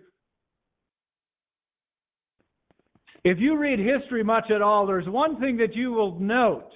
If 3.25 3.39
you 3.39 3.57
read 3.57 3.79
history 3.79 4.23
much 4.23 4.51
at 4.51 4.61
all, 4.61 4.85
there's 4.85 5.09
one 5.09 5.39
thing 5.39 5.57
that 5.57 5.75
you 5.75 5.91
will 5.91 6.19
note 6.19 6.69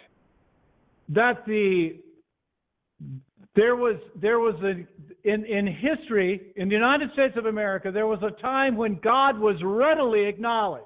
that 1.10 1.46
the 1.46 2.00
there 3.56 3.76
was 3.76 3.98
there 4.20 4.40
was 4.40 4.56
a 4.64 5.30
in 5.32 5.46
in 5.46 5.68
history 5.68 6.52
in 6.56 6.68
the 6.68 6.74
United 6.74 7.12
States 7.14 7.36
of 7.38 7.46
America 7.46 7.92
there 7.92 8.08
was 8.08 8.20
a 8.24 8.32
time 8.42 8.76
when 8.76 9.00
God 9.04 9.38
was 9.38 9.58
readily 9.64 10.26
acknowledged. 10.26 10.86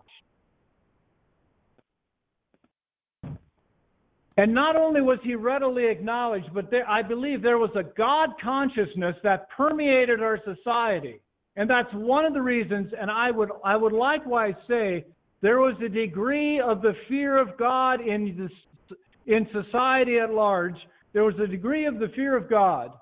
And 4.36 4.54
not 4.54 4.76
only 4.76 5.00
was 5.00 5.20
he 5.24 5.36
readily 5.36 5.86
acknowledged, 5.88 6.54
but 6.54 6.72
there, 6.72 6.90
I 6.90 7.04
believe 7.04 7.42
there 7.42 7.60
was 7.60 7.70
a 7.76 7.84
God 7.84 8.32
consciousness 8.44 9.16
that 9.24 9.48
permeated 9.56 10.22
our 10.22 10.40
society. 10.44 11.22
And 11.56 11.70
that's 11.70 11.94
one 11.94 12.26
of 12.26 12.34
the 12.34 12.42
reasons, 12.42 12.92
and 13.00 13.12
I 13.12 13.30
would, 13.30 13.50
I 13.64 13.76
would 13.76 13.94
likewise 13.94 14.56
say 14.68 15.06
there 15.44 15.60
was 15.60 15.76
a 15.86 15.90
degree 15.90 16.62
of 16.62 16.82
the 16.82 16.94
fear 17.10 17.38
of 17.38 17.58
God 17.58 18.00
in, 18.00 18.34
this, 18.40 18.98
in 19.28 19.46
society 19.52 20.18
at 20.18 20.34
large. 20.34 20.78
There 21.12 21.26
was 21.26 21.36
a 21.38 21.48
degree 21.48 21.86
of 21.86 22.00
the 22.00 22.08
fear 22.16 22.38
of 22.38 22.50
God 22.50 22.94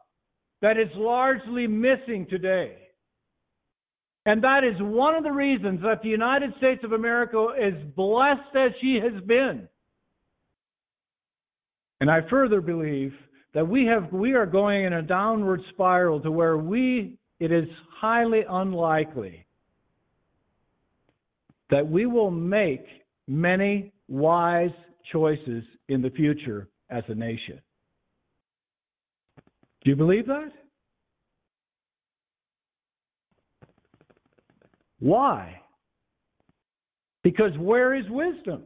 that 0.64 0.76
is 0.76 0.90
largely 0.96 1.68
missing 1.68 2.26
today. 2.28 2.78
And 4.26 4.44
that 4.44 4.64
is 4.64 4.74
one 4.80 5.14
of 5.14 5.24
the 5.24 5.32
reasons 5.32 5.82
that 5.84 6.02
the 6.02 6.10
United 6.10 6.52
States 6.58 6.84
of 6.84 6.94
America 6.94 7.50
is 7.60 7.76
blessed 7.96 8.56
as 8.56 8.72
she 8.82 9.00
has 9.02 9.24
been. 9.24 9.68
And 12.00 12.10
I 12.10 12.22
further 12.28 12.60
believe 12.60 13.14
that 13.54 13.68
we 13.68 13.86
have 13.86 14.12
we 14.12 14.34
are 14.34 14.48
going 14.48 14.86
in 14.86 14.94
a 14.94 15.02
downward 15.04 15.62
spiral 15.74 16.20
to 16.22 16.32
where 16.32 16.58
we 16.58 17.20
it 17.40 17.52
is 17.52 17.66
highly 18.00 18.42
unlikely 18.50 19.46
that 21.72 21.90
we 21.90 22.06
will 22.06 22.32
make 22.32 22.86
many 23.28 23.92
wise 24.08 24.70
choices 25.12 25.64
in 25.90 26.02
the 26.02 26.12
future 26.12 26.68
as 26.90 27.04
a 27.08 27.16
nation. 27.16 27.60
Do 29.84 29.90
you 29.90 29.96
believe 29.96 30.28
that? 30.28 30.52
Why? 35.00 35.60
Because 37.24 37.52
where 37.58 37.96
is 37.96 38.06
wisdom? 38.10 38.64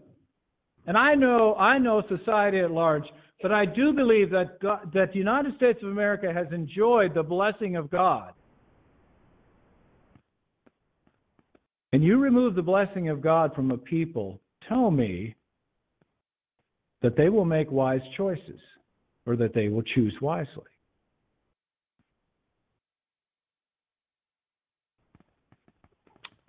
And 0.88 0.98
I 0.98 1.16
know 1.16 1.56
I 1.56 1.78
know 1.78 2.04
society 2.10 2.60
at 2.60 2.72
large, 2.72 3.06
but 3.42 3.52
I 3.52 3.66
do 3.66 3.94
believe 3.94 4.30
that 4.32 4.60
God, 4.62 4.92
that 4.94 5.14
the 5.14 5.18
United 5.18 5.56
States 5.56 5.80
of 5.82 5.90
America 5.90 6.32
has 6.34 6.48
enjoyed 6.52 7.14
the 7.14 7.24
blessing 7.24 7.76
of 7.76 7.90
God. 7.90 8.34
And 11.96 12.04
you 12.04 12.18
remove 12.18 12.56
the 12.56 12.62
blessing 12.62 13.08
of 13.08 13.22
God 13.22 13.56
from 13.56 13.72
a 13.72 13.78
people, 13.78 14.42
tell 14.68 14.92
me 14.92 15.34
that 17.02 17.16
they 17.16 17.30
will 17.30 17.46
make 17.46 17.72
wise 17.72 18.02
choices 18.18 18.60
or 19.26 19.38
that 19.38 19.54
they 19.54 19.70
will 19.70 19.82
choose 19.82 20.14
wisely. 20.22 20.66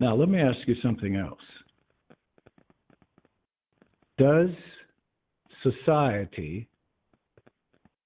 Now, 0.00 0.16
let 0.16 0.28
me 0.28 0.40
ask 0.40 0.58
you 0.66 0.74
something 0.82 1.14
else. 1.14 1.38
Does 4.18 4.50
society 5.62 6.68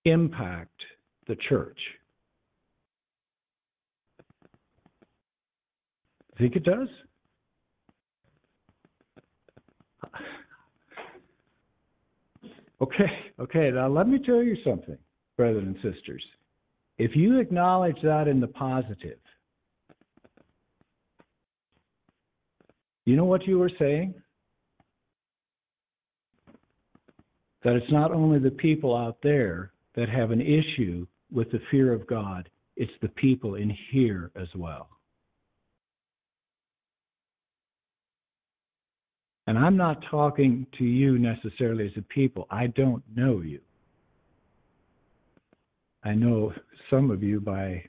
impact 0.04 0.78
the 1.26 1.37
church? 1.49 1.78
Think 6.37 6.56
it 6.56 6.64
does? 6.64 6.88
Okay, 12.92 13.11
okay, 13.40 13.70
now 13.70 13.88
let 13.88 14.09
me 14.09 14.18
tell 14.18 14.42
you 14.42 14.56
something, 14.64 14.99
brothers 15.37 15.64
and 15.64 15.76
sisters. 15.76 16.23
If 16.99 17.14
you 17.14 17.38
acknowledge 17.38 17.97
that 18.02 18.28
in 18.28 18.40
the 18.40 18.49
positive, 18.49 19.18
You 23.11 23.16
know 23.16 23.25
what 23.25 23.44
you 23.47 23.59
were 23.59 23.73
saying? 23.76 24.14
That 27.64 27.75
it's 27.75 27.90
not 27.90 28.12
only 28.12 28.38
the 28.38 28.52
people 28.52 28.97
out 28.97 29.16
there 29.20 29.73
that 29.97 30.09
have 30.09 30.30
an 30.30 30.40
issue 30.40 31.09
with 31.32 31.50
the 31.50 31.60
fear 31.73 31.93
of 31.93 32.06
God, 32.06 32.49
it's 32.76 32.93
the 33.02 33.08
people 33.08 33.56
in 33.56 33.76
here 33.91 34.30
as 34.36 34.47
well. 34.54 34.88
And 39.50 39.58
I'm 39.58 39.76
not 39.76 40.04
talking 40.08 40.65
to 40.78 40.84
you 40.84 41.19
necessarily 41.19 41.86
as 41.86 41.93
a 41.97 42.02
people. 42.02 42.47
I 42.52 42.69
don't 42.69 43.02
know 43.17 43.41
you. 43.41 43.58
I 46.04 46.13
know 46.13 46.52
some 46.89 47.10
of 47.10 47.25
you 47.25 47.41
by 47.41 47.82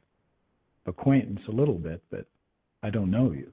acquaintance 0.88 1.42
a 1.48 1.52
little 1.52 1.78
bit, 1.78 2.02
but 2.10 2.26
I 2.82 2.90
don't 2.90 3.12
know 3.12 3.32
you. 3.32 3.52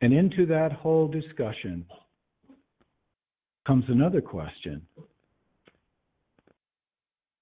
And 0.00 0.14
into 0.14 0.46
that 0.46 0.72
whole 0.72 1.08
discussion 1.08 1.84
comes 3.66 3.84
another 3.88 4.22
question. 4.22 4.80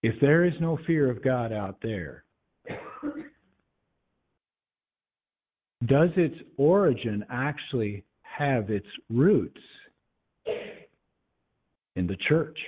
If 0.02 0.20
there 0.20 0.44
is 0.44 0.54
no 0.60 0.76
fear 0.88 1.08
of 1.08 1.22
God 1.22 1.52
out 1.52 1.76
there, 1.84 2.24
does 5.84 6.10
its 6.16 6.36
origin 6.56 7.24
actually 7.30 8.02
have 8.22 8.70
its 8.70 8.86
roots 9.10 9.60
in 11.96 12.06
the 12.06 12.16
church? 12.28 12.58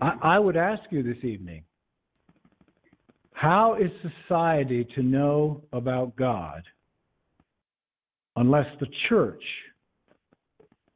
I, 0.00 0.12
I 0.22 0.38
would 0.38 0.56
ask 0.56 0.82
you 0.90 1.02
this 1.02 1.22
evening 1.24 1.62
how 3.32 3.76
is 3.76 3.90
society 4.26 4.84
to 4.96 5.02
know 5.02 5.62
about 5.72 6.16
God 6.16 6.62
unless 8.34 8.66
the 8.80 8.88
church 9.08 9.42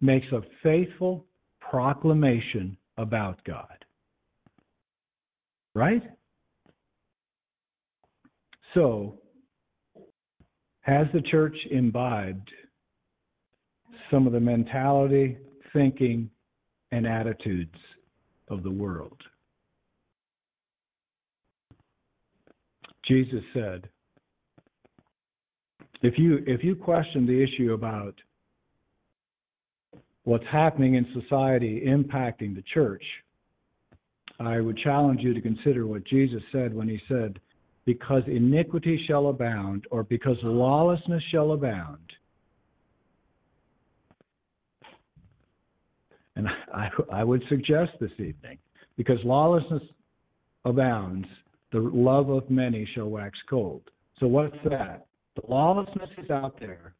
makes 0.00 0.26
a 0.32 0.40
faithful 0.60 1.24
proclamation 1.60 2.76
about 2.98 3.42
God? 3.44 3.84
Right? 5.74 6.02
So, 8.74 9.18
has 10.80 11.06
the 11.12 11.22
church 11.22 11.56
imbibed 11.70 12.48
some 14.10 14.26
of 14.26 14.32
the 14.32 14.40
mentality, 14.40 15.38
thinking, 15.72 16.30
and 16.90 17.06
attitudes 17.06 17.76
of 18.48 18.62
the 18.62 18.70
world? 18.70 19.20
Jesus 23.06 23.42
said, 23.52 23.88
if 26.02 26.18
you 26.18 26.42
if 26.46 26.64
you 26.64 26.74
question 26.74 27.26
the 27.26 27.42
issue 27.42 27.72
about 27.72 28.14
what's 30.24 30.44
happening 30.50 30.94
in 30.94 31.06
society 31.20 31.82
impacting 31.86 32.54
the 32.54 32.64
church, 32.74 33.02
I 34.40 34.60
would 34.60 34.78
challenge 34.78 35.20
you 35.20 35.32
to 35.34 35.40
consider 35.40 35.86
what 35.86 36.04
Jesus 36.06 36.42
said 36.52 36.74
when 36.74 36.88
he 36.88 37.00
said, 37.08 37.38
because 37.84 38.22
iniquity 38.26 39.02
shall 39.06 39.28
abound, 39.28 39.86
or 39.90 40.04
because 40.04 40.36
lawlessness 40.42 41.22
shall 41.30 41.52
abound. 41.52 41.98
And 46.36 46.48
I, 46.72 46.88
I 47.12 47.24
would 47.24 47.42
suggest 47.48 47.92
this 48.00 48.12
evening, 48.12 48.58
because 48.96 49.18
lawlessness 49.24 49.82
abounds, 50.64 51.26
the 51.72 51.80
love 51.80 52.28
of 52.30 52.48
many 52.48 52.88
shall 52.94 53.08
wax 53.08 53.38
cold. 53.48 53.82
So 54.20 54.26
what's 54.26 54.56
that? 54.68 55.06
The 55.36 55.42
lawlessness 55.48 56.10
is 56.18 56.30
out 56.30 56.60
there. 56.60 56.94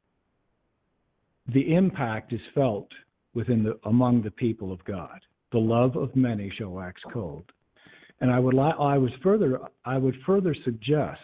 The 1.53 1.75
impact 1.75 2.33
is 2.33 2.41
felt 2.55 2.89
within 3.35 3.63
the 3.63 3.79
among 3.85 4.23
the 4.23 4.31
people 4.31 4.73
of 4.73 4.85
God. 4.85 5.21
The 5.53 5.59
love 5.59 5.97
of 5.97 6.15
many 6.17 6.51
shall 6.57 6.71
wax 6.71 7.01
cold. 7.13 7.45
And 8.23 8.31
I 8.31 8.39
would 8.39 8.55
li- 8.55 8.75
I 8.79 8.97
was 8.99 9.11
further 9.21 9.59
I 9.85 9.99
would 9.99 10.15
further 10.25 10.55
suggest 10.65 11.21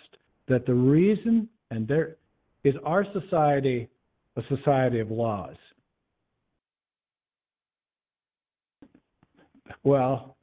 that 0.49 0.67
the 0.67 0.75
reason 0.75 1.49
and 1.71 1.87
there 1.87 2.17
is 2.65 2.75
our 2.85 3.07
society 3.13 3.89
a 4.37 4.43
society 4.49 4.99
of 4.99 5.09
laws. 5.11 5.55
Well, 9.85 10.37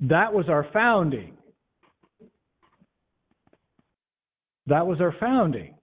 that 0.00 0.32
was 0.32 0.50
our 0.50 0.66
founding. 0.70 1.38
That 4.66 4.86
was 4.86 5.00
our 5.00 5.14
founding. 5.18 5.74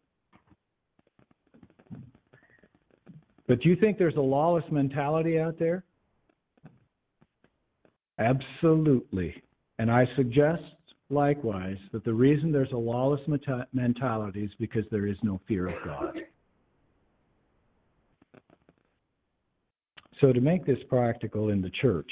But 3.47 3.61
do 3.61 3.69
you 3.69 3.75
think 3.75 3.97
there's 3.97 4.15
a 4.15 4.21
lawless 4.21 4.65
mentality 4.69 5.39
out 5.39 5.57
there? 5.57 5.83
Absolutely. 8.19 9.41
And 9.79 9.91
I 9.91 10.07
suggest, 10.15 10.63
likewise, 11.09 11.77
that 11.91 12.03
the 12.03 12.13
reason 12.13 12.51
there's 12.51 12.71
a 12.71 12.77
lawless 12.77 13.21
mentality 13.73 14.43
is 14.43 14.51
because 14.59 14.83
there 14.91 15.07
is 15.07 15.17
no 15.21 15.39
fear 15.47 15.67
of 15.67 15.75
God. 15.85 16.19
So, 20.19 20.33
to 20.33 20.41
make 20.41 20.65
this 20.65 20.79
practical 20.89 21.49
in 21.49 21.61
the 21.61 21.69
church, 21.81 22.11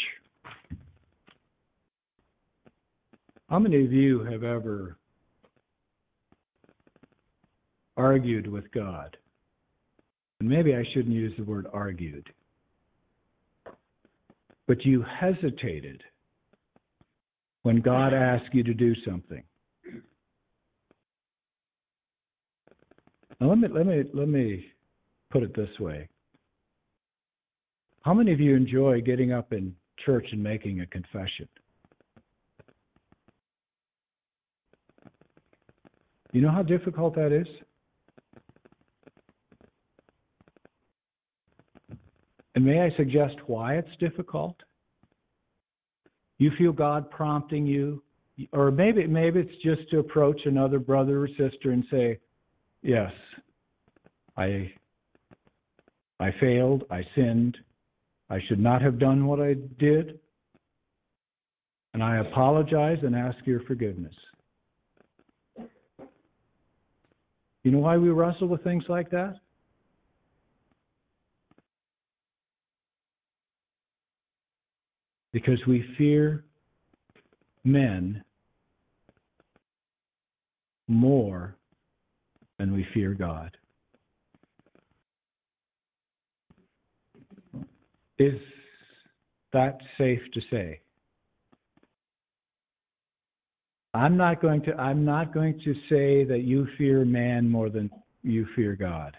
how 3.49 3.57
many 3.57 3.83
of 3.83 3.91
you 3.91 4.23
have 4.25 4.43
ever 4.43 4.97
argued 7.97 8.45
with 8.45 8.71
God 8.71 9.17
and 10.39 10.49
maybe 10.49 10.75
I 10.75 10.83
shouldn't 10.93 11.15
use 11.15 11.33
the 11.37 11.43
word 11.43 11.67
argued, 11.71 12.29
but 14.67 14.85
you 14.85 15.03
hesitated 15.03 16.03
when 17.65 17.81
God 17.81 18.13
asks 18.13 18.49
you 18.53 18.61
to 18.61 18.75
do 18.75 18.93
something. 19.03 19.41
Now 23.41 23.49
let 23.49 23.57
me 23.57 23.67
let 23.67 23.87
me 23.87 24.03
let 24.13 24.27
me 24.27 24.67
put 25.31 25.41
it 25.41 25.55
this 25.55 25.79
way. 25.79 26.07
How 28.03 28.13
many 28.13 28.31
of 28.31 28.39
you 28.39 28.55
enjoy 28.55 29.01
getting 29.01 29.31
up 29.31 29.51
in 29.51 29.75
church 30.05 30.27
and 30.31 30.43
making 30.43 30.81
a 30.81 30.85
confession? 30.85 31.47
You 36.33 36.41
know 36.41 36.51
how 36.51 36.61
difficult 36.61 37.15
that 37.15 37.31
is? 37.31 37.47
And 42.53 42.63
may 42.63 42.81
I 42.81 42.95
suggest 42.95 43.37
why 43.47 43.77
it's 43.77 43.97
difficult? 43.99 44.55
You 46.37 46.51
feel 46.57 46.73
God 46.73 47.09
prompting 47.09 47.65
you, 47.65 48.03
or 48.51 48.71
maybe 48.71 49.07
maybe 49.07 49.39
it's 49.39 49.63
just 49.63 49.89
to 49.91 49.99
approach 49.99 50.39
another 50.45 50.79
brother 50.79 51.23
or 51.23 51.27
sister 51.29 51.71
and 51.71 51.85
say, 51.89 52.19
"Yes, 52.81 53.13
I 54.35 54.73
I 56.19 56.31
failed, 56.39 56.83
I 56.89 57.05
sinned, 57.15 57.57
I 58.29 58.39
should 58.47 58.59
not 58.59 58.81
have 58.81 58.99
done 58.99 59.25
what 59.25 59.39
I 59.39 59.53
did, 59.79 60.19
and 61.93 62.03
I 62.03 62.17
apologize 62.17 62.99
and 63.03 63.15
ask 63.15 63.37
your 63.45 63.61
forgiveness." 63.61 64.15
You 67.63 67.71
know 67.71 67.79
why 67.79 67.97
we 67.97 68.09
wrestle 68.09 68.47
with 68.47 68.63
things 68.63 68.83
like 68.89 69.09
that? 69.09 69.39
Because 75.35 75.59
we 75.67 75.83
fear 75.97 76.45
men 77.65 78.23
more 80.87 81.57
than 82.57 82.71
we 82.71 82.87
fear 82.93 83.13
God. 83.13 83.57
Is 88.17 88.39
that 89.51 89.77
safe 89.97 90.21
to 90.35 90.41
say? 90.49 90.79
I'm 93.93 94.15
not 94.15 94.41
going 94.41 94.61
to 94.61 94.75
I'm 94.75 95.03
not 95.03 95.33
going 95.33 95.59
to 95.65 95.73
say 95.89 96.23
that 96.23 96.43
you 96.45 96.65
fear 96.77 97.03
man 97.03 97.49
more 97.49 97.69
than 97.69 97.91
you 98.23 98.47
fear 98.55 98.77
God. 98.77 99.17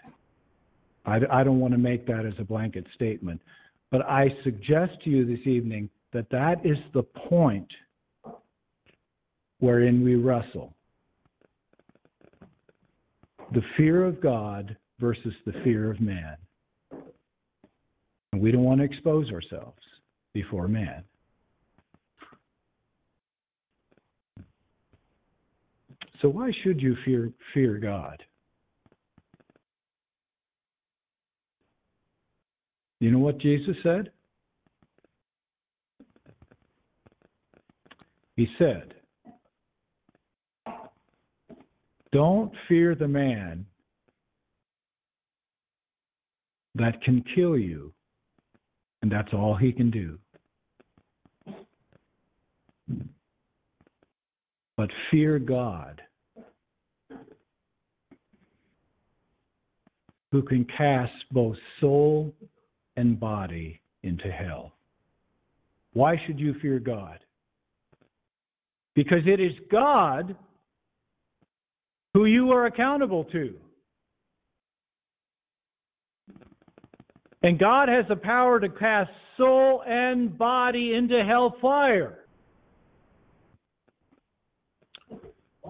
I, 1.05 1.19
I 1.31 1.43
don't 1.43 1.59
want 1.59 1.75
to 1.75 1.77
make 1.77 2.07
that 2.07 2.25
as 2.25 2.33
a 2.39 2.43
blanket 2.43 2.87
statement, 2.95 3.39
but 3.91 4.01
I 4.01 4.29
suggest 4.43 4.93
to 5.03 5.11
you 5.11 5.23
this 5.23 5.45
evening 5.45 5.91
that 6.13 6.29
that 6.29 6.65
is 6.65 6.77
the 6.93 7.03
point 7.03 7.67
wherein 9.59 10.03
we 10.03 10.15
wrestle. 10.15 10.73
The 13.53 13.61
fear 13.75 14.05
of 14.05 14.21
God 14.21 14.75
versus 14.99 15.33
the 15.45 15.53
fear 15.63 15.91
of 15.91 15.99
man. 15.99 16.37
And 18.33 18.41
we 18.41 18.51
don't 18.51 18.63
want 18.63 18.79
to 18.79 18.85
expose 18.85 19.31
ourselves 19.31 19.81
before 20.33 20.67
man. 20.67 21.03
So 26.21 26.29
why 26.29 26.51
should 26.63 26.81
you 26.81 26.95
fear 27.05 27.31
fear 27.53 27.77
God? 27.77 28.23
You 32.99 33.11
know 33.11 33.19
what 33.19 33.37
Jesus 33.37 33.75
said? 33.83 34.11
He 38.37 38.47
said, 38.59 38.93
Don't 42.13 42.53
fear 42.69 42.93
the 42.95 43.07
man 43.07 43.65
that 46.75 47.01
can 47.01 47.23
kill 47.35 47.57
you, 47.57 47.91
and 49.01 49.11
that's 49.11 49.33
all 49.33 49.55
he 49.55 49.71
can 49.71 49.89
do. 49.89 50.19
But 54.77 54.91
fear 55.09 55.39
God, 55.39 55.99
who 60.31 60.43
can 60.43 60.65
cast 60.77 61.13
both 61.31 61.57
soul 61.81 62.31
and 62.97 63.19
body 63.19 63.81
into 64.03 64.29
hell. 64.31 64.73
Why 65.93 66.21
should 66.27 66.39
you 66.39 66.53
fear 66.61 66.77
God? 66.77 67.17
Because 68.97 69.27
it 69.27 69.39
is 69.39 69.51
God 69.71 70.35
who 72.15 72.25
you 72.25 72.51
are 72.51 72.65
accountable 72.65 73.25
to. 73.25 73.53
And 77.43 77.59
God 77.59 77.89
has 77.89 78.05
the 78.09 78.15
power 78.15 78.59
to 78.59 78.69
cast 78.69 79.11
soul 79.37 79.83
and 79.85 80.35
body 80.35 80.95
into 80.95 81.23
hellfire. 81.23 82.25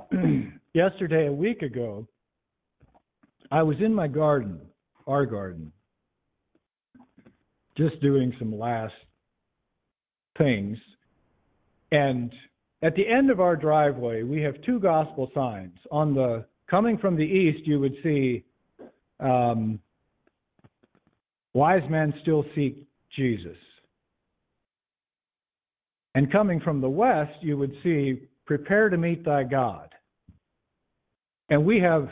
Yesterday, 0.73 1.27
a 1.27 1.33
week 1.33 1.63
ago, 1.63 2.07
I 3.51 3.61
was 3.61 3.75
in 3.81 3.93
my 3.93 4.07
garden, 4.07 4.61
our 5.05 5.25
garden, 5.25 5.73
just 7.77 7.99
doing 8.01 8.33
some 8.39 8.57
last 8.57 8.93
things. 10.37 10.77
And 11.91 12.31
at 12.81 12.95
the 12.95 13.07
end 13.07 13.31
of 13.31 13.39
our 13.39 13.55
driveway, 13.55 14.23
we 14.23 14.41
have 14.41 14.61
two 14.61 14.79
gospel 14.79 15.31
signs. 15.33 15.77
On 15.91 16.13
the 16.13 16.45
coming 16.69 16.97
from 16.97 17.15
the 17.15 17.23
east, 17.23 17.65
you 17.65 17.79
would 17.79 17.95
see 18.03 18.43
um, 19.19 19.79
wise 21.53 21.87
men 21.89 22.13
still 22.21 22.45
seek 22.53 22.85
Jesus. 23.15 23.57
And 26.13 26.31
coming 26.31 26.59
from 26.59 26.81
the 26.81 26.89
west, 26.89 27.33
you 27.41 27.57
would 27.57 27.73
see 27.83 28.21
prepare 28.45 28.89
to 28.89 28.97
meet 28.97 29.25
thy 29.25 29.43
God. 29.43 29.93
And 31.49 31.65
we 31.65 31.79
have 31.79 32.09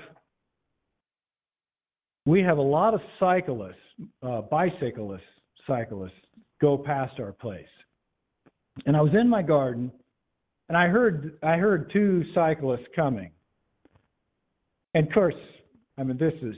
we 2.25 2.41
have 2.41 2.57
a 2.57 2.61
lot 2.61 2.95
of 2.95 3.01
cyclists, 3.19 3.75
uh, 4.23 4.41
bicyclists, 4.41 5.21
cyclists 5.67 6.13
go 6.59 6.75
past 6.75 7.19
our 7.19 7.31
place. 7.31 7.65
And 8.87 8.97
I 8.97 9.01
was 9.01 9.13
in 9.13 9.29
my 9.29 9.43
garden 9.43 9.91
and 10.69 10.77
I 10.77 10.87
heard 10.87 11.37
I 11.43 11.57
heard 11.57 11.91
two 11.91 12.23
cyclists 12.33 12.87
coming. 12.95 13.31
And 14.93 15.07
of 15.07 15.13
course, 15.13 15.35
I 15.97 16.03
mean 16.03 16.17
this 16.17 16.33
is 16.41 16.55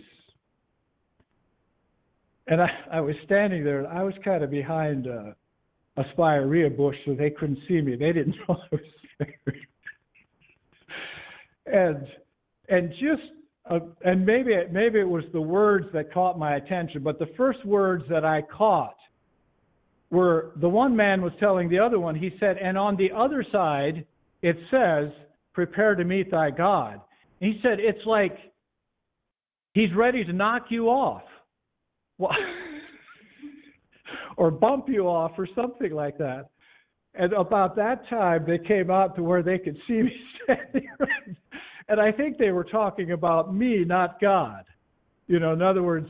and 2.48 2.62
I, 2.62 2.70
I 2.93 3.02
was 3.02 3.15
standing 3.26 3.63
there 3.63 3.80
and 3.80 3.88
I 3.88 4.04
was 4.04 4.13
kind 4.24 4.43
of 4.43 4.50
behind 4.50 5.06
a, 5.06 5.36
a 5.98 6.04
spirea 6.13 6.70
bush 6.70 6.96
so 7.06 7.13
they 7.13 7.30
couldn't 7.30 7.60
see 7.67 7.82
me. 7.82 7.96
They 7.96 8.13
didn't 8.13 8.36
know 8.48 8.56
I 8.56 8.67
was 8.72 8.82
there. 9.20 9.36
and 11.65 12.08
and 12.70 12.91
just 12.91 13.24
uh, 13.70 13.80
and 14.06 14.26
maybe 14.26 14.54
it, 14.54 14.72
maybe 14.72 15.00
it 15.00 15.08
was 15.08 15.26
the 15.34 15.41
words 15.41 15.88
that 15.93 16.13
caught 16.13 16.39
my 16.39 16.56
attention, 16.56 17.04
but 17.04 17.20
the 17.20 17.28
first 17.36 17.65
words 17.65 18.06
that 18.10 18.24
I 18.24 18.41
caught 18.41 18.96
where 20.10 20.52
the 20.58 20.70
one 20.70 20.96
man 20.96 21.22
was 21.22 21.34
telling 21.39 21.70
the 21.70 21.80
other 21.80 22.00
one, 22.00 22.15
he 22.15 22.32
said, 22.39 22.58
and 22.58 22.78
on 22.78 22.96
the 22.96 23.12
other 23.12 23.46
side, 23.52 24.06
it 24.41 24.56
says, 24.72 25.12
prepare 25.54 25.96
to 25.96 26.04
meet 26.04 26.32
thy 26.32 26.50
God. 26.50 27.02
And 27.41 27.54
he 27.54 27.60
said, 27.62 27.80
it's 27.80 28.06
like 28.06 28.38
he's 29.74 29.93
ready 29.96 30.24
to 30.24 30.34
knock 30.34 30.67
you 30.70 30.88
off. 30.88 31.24
or 34.38 34.52
bump 34.52 34.86
you 34.88 35.08
off 35.08 35.32
or 35.38 35.48
something 35.56 35.91
like 35.91 36.17
that. 36.20 36.50
And 37.15 37.34
about 37.34 37.76
that 37.76 38.08
time, 38.10 38.46
they 38.48 38.60
came 38.60 38.91
out 38.91 39.15
to 39.15 39.24
where 39.24 39.41
they 39.41 39.58
could 39.58 39.78
see 39.88 40.04
me 40.04 40.12
standing. 40.43 40.88
and 41.89 42.00
I 42.00 42.12
think 42.12 42.38
they 42.38 42.52
were 42.52 42.63
talking 42.63 43.12
about 43.12 43.54
me, 43.54 43.84
not 43.84 44.22
God. 44.22 44.63
You 45.26 45.39
know, 45.39 45.54
in 45.54 45.62
other 45.62 45.84
words, 45.84 46.08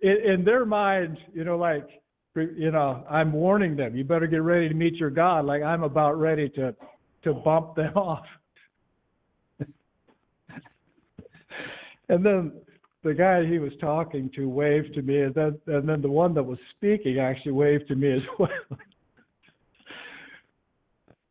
in, 0.00 0.16
in 0.26 0.44
their 0.44 0.64
mind, 0.64 1.18
you 1.32 1.44
know, 1.44 1.58
like, 1.58 1.86
you 2.34 2.70
know, 2.70 3.04
I'm 3.10 3.32
warning 3.32 3.76
them. 3.76 3.96
You 3.96 4.04
better 4.04 4.26
get 4.26 4.42
ready 4.42 4.68
to 4.68 4.74
meet 4.74 4.94
your 4.94 5.10
God. 5.10 5.44
Like 5.44 5.62
I'm 5.62 5.82
about 5.82 6.18
ready 6.18 6.48
to 6.50 6.74
to 7.24 7.34
bump 7.34 7.74
them 7.76 7.96
off. 7.96 8.24
and 12.08 12.24
then 12.24 12.52
the 13.04 13.14
guy 13.14 13.44
he 13.46 13.58
was 13.58 13.72
talking 13.80 14.30
to 14.36 14.48
waved 14.48 14.94
to 14.94 15.02
me, 15.02 15.22
and 15.22 15.34
then 15.34 15.58
and 15.66 15.88
then 15.88 16.02
the 16.02 16.10
one 16.10 16.34
that 16.34 16.42
was 16.42 16.58
speaking 16.76 17.18
actually 17.18 17.52
waved 17.52 17.88
to 17.88 17.94
me 17.94 18.12
as 18.12 18.22
well. 18.38 18.78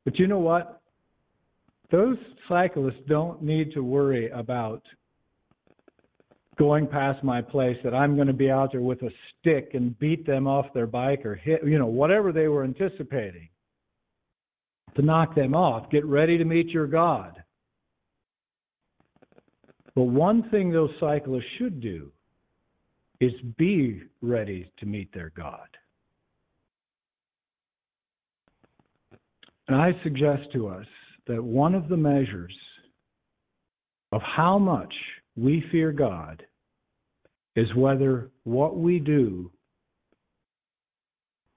but 0.06 0.18
you 0.18 0.28
know 0.28 0.40
what? 0.40 0.82
Those 1.92 2.18
cyclists 2.50 3.02
don't 3.08 3.42
need 3.42 3.72
to 3.74 3.82
worry 3.82 4.30
about 4.32 4.84
going 6.58 6.88
past 6.88 7.24
my 7.24 7.41
place 7.41 7.78
that 7.84 7.93
I'm 7.93 8.15
going 8.15 8.28
to 8.28 8.34
be 8.34 8.50
out 8.50 8.72
there 8.72 8.82
with 8.82 9.02
a 9.04 9.10
stick 9.39 9.72
and 9.74 9.98
beat 10.00 10.26
them 10.26 10.48
off 10.48 10.74
their 10.74 10.88
bike 10.88 11.26
or 11.26 11.36
hit, 11.36 11.63
you 11.63 11.78
know, 11.78 11.88
whatever 11.88 12.32
they 12.32 12.48
were 12.48 12.63
anticipating 12.63 13.50
to 14.96 15.02
knock 15.02 15.36
them 15.36 15.54
off. 15.54 15.89
Get 15.91 16.06
ready 16.06 16.38
to 16.38 16.46
meet 16.46 16.70
your 16.70 16.88
God. 16.88 17.43
But 19.96 20.04
one 20.04 20.50
thing 20.50 20.72
those 20.72 20.91
cyclists 21.00 21.46
should 21.58 21.82
do 21.82 22.12
is 23.20 23.32
be 23.58 24.04
ready 24.22 24.72
to 24.80 24.86
meet 24.86 25.12
their 25.13 25.32
God. 25.36 25.67
And 29.67 29.76
I 29.76 29.91
suggest 30.04 30.52
to 30.54 30.67
us 30.67 30.86
that 31.28 31.43
one 31.43 31.76
of 31.76 31.89
the 31.89 31.98
measures 31.98 32.56
of 34.12 34.22
how 34.22 34.58
much 34.58 34.93
we 35.38 35.63
fear 35.71 35.91
God 35.91 36.43
is 37.56 37.73
whether 37.76 38.30
what 38.43 38.78
we 38.78 39.00
do 39.00 39.52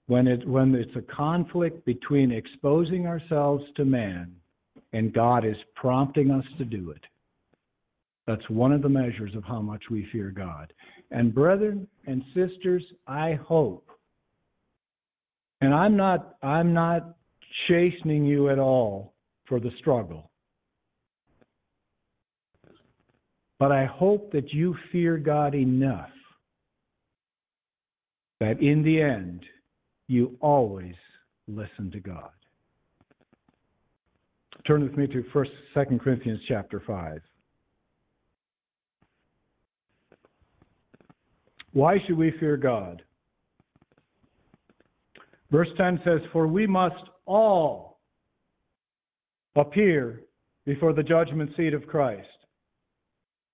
when 0.06 0.26
it 0.26 0.46
when 0.46 0.74
it's 0.74 0.96
a 0.96 1.14
conflict 1.14 1.84
between 1.84 2.32
exposing 2.32 3.06
ourselves 3.06 3.64
to 3.76 3.84
man 3.84 4.34
and 4.92 5.12
God 5.12 5.44
is 5.44 5.56
prompting 5.74 6.30
us 6.30 6.44
to 6.58 6.64
do 6.64 6.90
it. 6.90 7.02
That's 8.26 8.48
one 8.48 8.72
of 8.72 8.82
the 8.82 8.88
measures 8.88 9.34
of 9.34 9.44
how 9.44 9.60
much 9.60 9.84
we 9.90 10.06
fear 10.12 10.30
God. 10.30 10.72
And 11.10 11.34
brethren 11.34 11.88
and 12.06 12.22
sisters, 12.34 12.84
I 13.06 13.34
hope 13.34 13.90
and 15.60 15.74
I'm 15.74 15.96
not 15.96 16.36
I'm 16.42 16.72
not 16.72 17.16
chastening 17.68 18.24
you 18.24 18.50
at 18.50 18.58
all 18.58 19.14
for 19.46 19.60
the 19.60 19.70
struggle. 19.78 20.29
But 23.60 23.72
I 23.72 23.84
hope 23.84 24.32
that 24.32 24.54
you 24.54 24.74
fear 24.90 25.18
God 25.18 25.54
enough 25.54 26.08
that 28.40 28.58
in 28.62 28.82
the 28.82 29.02
end, 29.02 29.44
you 30.08 30.38
always 30.40 30.94
listen 31.46 31.90
to 31.92 32.00
God. 32.00 32.30
Turn 34.66 34.82
with 34.82 34.96
me 34.96 35.06
to 35.08 35.22
First, 35.30 35.50
Second 35.74 36.00
Corinthians 36.00 36.40
chapter 36.48 36.82
five. 36.86 37.20
Why 41.72 41.98
should 42.06 42.16
we 42.16 42.32
fear 42.40 42.56
God? 42.56 43.02
Verse 45.50 45.68
10 45.76 46.00
says, 46.04 46.20
For 46.32 46.46
we 46.46 46.66
must 46.66 47.10
all 47.26 48.00
appear 49.54 50.22
before 50.64 50.94
the 50.94 51.02
judgment 51.02 51.50
seat 51.56 51.74
of 51.74 51.86
Christ 51.86 52.26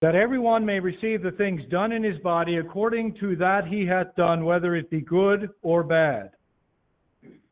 that 0.07 0.15
everyone 0.15 0.65
may 0.65 0.79
receive 0.79 1.21
the 1.21 1.33
things 1.33 1.61
done 1.69 1.91
in 1.91 2.01
his 2.01 2.17
body 2.21 2.59
according 2.59 3.13
to 3.19 3.35
that 3.35 3.67
he 3.67 3.85
hath 3.85 4.15
done, 4.15 4.45
whether 4.45 4.77
it 4.77 4.89
be 4.89 5.01
good 5.01 5.51
or 5.63 5.83
bad. 5.83 6.31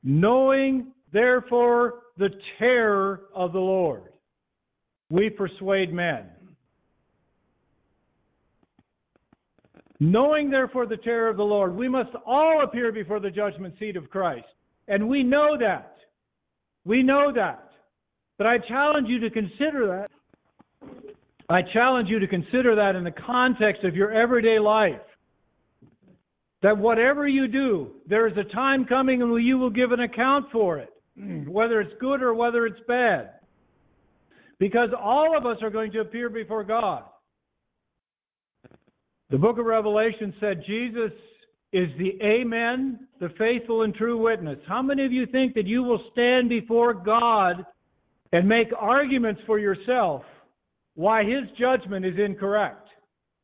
Knowing, 0.04 0.92
therefore, 1.12 1.94
the 2.16 2.28
terror 2.60 3.22
of 3.34 3.52
the 3.52 3.58
Lord, 3.58 4.12
we 5.10 5.30
persuade 5.30 5.92
men. 5.92 6.26
Knowing, 9.98 10.48
therefore, 10.48 10.86
the 10.86 10.98
terror 10.98 11.30
of 11.30 11.36
the 11.36 11.42
Lord, 11.42 11.74
we 11.74 11.88
must 11.88 12.10
all 12.24 12.62
appear 12.62 12.92
before 12.92 13.18
the 13.18 13.32
judgment 13.32 13.74
seat 13.80 13.96
of 13.96 14.08
Christ. 14.10 14.46
And 14.86 15.08
we 15.08 15.24
know 15.24 15.58
that. 15.58 15.96
We 16.84 17.02
know 17.02 17.32
that. 17.34 17.68
But 18.38 18.46
I 18.46 18.58
challenge 18.58 19.08
you 19.08 19.18
to 19.18 19.30
consider 19.30 19.88
that 19.88 20.13
I 21.48 21.60
challenge 21.72 22.08
you 22.08 22.18
to 22.18 22.26
consider 22.26 22.74
that 22.74 22.96
in 22.96 23.04
the 23.04 23.10
context 23.10 23.84
of 23.84 23.94
your 23.94 24.12
everyday 24.12 24.58
life. 24.58 25.00
That 26.62 26.78
whatever 26.78 27.28
you 27.28 27.46
do, 27.46 27.90
there 28.08 28.26
is 28.26 28.34
a 28.38 28.54
time 28.54 28.86
coming 28.86 29.20
when 29.30 29.42
you 29.42 29.58
will 29.58 29.70
give 29.70 29.92
an 29.92 30.00
account 30.00 30.46
for 30.50 30.78
it, 30.78 30.88
whether 31.46 31.80
it's 31.80 31.92
good 32.00 32.22
or 32.22 32.32
whether 32.34 32.66
it's 32.66 32.80
bad. 32.88 33.32
Because 34.58 34.88
all 34.98 35.36
of 35.36 35.44
us 35.44 35.58
are 35.60 35.68
going 35.68 35.92
to 35.92 36.00
appear 36.00 36.30
before 36.30 36.64
God. 36.64 37.02
The 39.30 39.36
book 39.36 39.58
of 39.58 39.66
Revelation 39.66 40.32
said 40.40 40.62
Jesus 40.66 41.10
is 41.72 41.88
the 41.98 42.12
Amen, 42.22 43.00
the 43.20 43.30
faithful 43.36 43.82
and 43.82 43.94
true 43.94 44.16
witness. 44.16 44.58
How 44.66 44.80
many 44.80 45.04
of 45.04 45.12
you 45.12 45.26
think 45.26 45.54
that 45.54 45.66
you 45.66 45.82
will 45.82 46.00
stand 46.12 46.48
before 46.48 46.94
God 46.94 47.66
and 48.32 48.48
make 48.48 48.68
arguments 48.78 49.42
for 49.44 49.58
yourself 49.58 50.22
why 50.94 51.24
his 51.24 51.50
judgment 51.58 52.04
is 52.04 52.14
incorrect. 52.18 52.88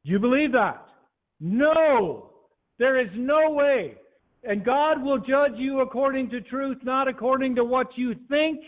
Do 0.04 0.12
you 0.12 0.18
believe 0.18 0.52
that? 0.52 0.86
No. 1.40 2.30
There 2.78 3.00
is 3.00 3.10
no 3.14 3.50
way. 3.50 3.94
And 4.44 4.64
God 4.64 5.02
will 5.02 5.18
judge 5.18 5.56
you 5.56 5.80
according 5.80 6.30
to 6.30 6.40
truth, 6.40 6.78
not 6.82 7.08
according 7.08 7.54
to 7.56 7.64
what 7.64 7.88
you 7.96 8.14
think 8.28 8.60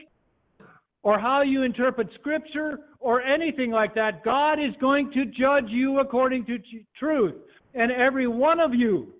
or 1.03 1.18
how 1.18 1.42
you 1.42 1.62
interpret 1.62 2.09
Scripture 2.21 2.81
or 3.01 3.23
anything 3.23 3.71
like 3.71 3.95
that. 3.95 4.23
God 4.25 4.55
is 4.55 4.75
going 4.81 5.11
to 5.12 5.25
judge 5.25 5.68
you 5.71 6.01
according 6.01 6.45
to 6.47 6.59
truth. 6.99 7.35
And 7.75 7.90
every 7.90 8.27
one 8.27 8.61
of 8.61 8.75
you 8.75 9.14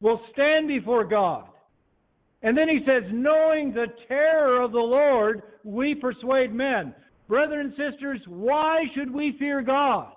will 0.00 0.20
stand 0.32 0.68
before 0.68 1.04
God. 1.04 1.44
And 2.42 2.56
then 2.56 2.68
he 2.68 2.80
says, 2.86 3.02
knowing 3.12 3.72
the 3.72 3.86
terror 4.08 4.62
of 4.62 4.72
the 4.72 4.78
Lord, 4.78 5.42
we 5.62 5.94
persuade 5.94 6.54
men. 6.54 6.94
Brethren 7.30 7.66
and 7.66 7.92
sisters, 7.92 8.20
why 8.26 8.82
should 8.92 9.08
we 9.14 9.36
fear 9.38 9.62
God? 9.62 10.12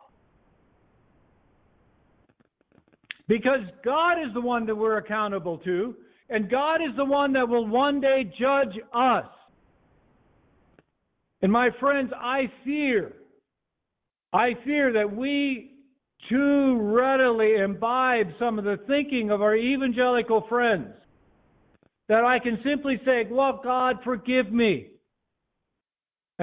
Because 3.28 3.60
God 3.86 4.14
is 4.14 4.34
the 4.34 4.42
one 4.42 4.66
that 4.66 4.76
we're 4.76 4.98
accountable 4.98 5.60
to, 5.60 5.96
and 6.32 6.50
God 6.50 6.78
is 6.78 6.90
the 6.98 7.06
one 7.06 7.32
that 7.34 7.48
will 7.48 7.68
one 7.68 8.02
day 8.02 8.24
judge 8.40 8.76
us. 8.96 9.28
And 11.44 11.52
my 11.52 11.70
friends, 11.80 12.12
I 12.20 12.52
fear, 12.66 13.14
I 14.34 14.54
fear 14.66 14.92
that 14.94 15.16
we 15.16 15.74
too 16.30 16.80
readily 16.82 17.58
imbibe 17.58 18.30
some 18.40 18.58
of 18.58 18.66
the 18.66 18.80
thinking 18.88 19.30
of 19.30 19.44
our 19.44 19.56
evangelical 19.56 20.48
friends. 20.50 20.88
That 22.10 22.26
I 22.26 22.40
can 22.40 22.58
simply 22.66 23.00
say, 23.06 23.28
Well, 23.30 23.62
God, 23.64 23.98
forgive 24.04 24.52
me 24.52 24.93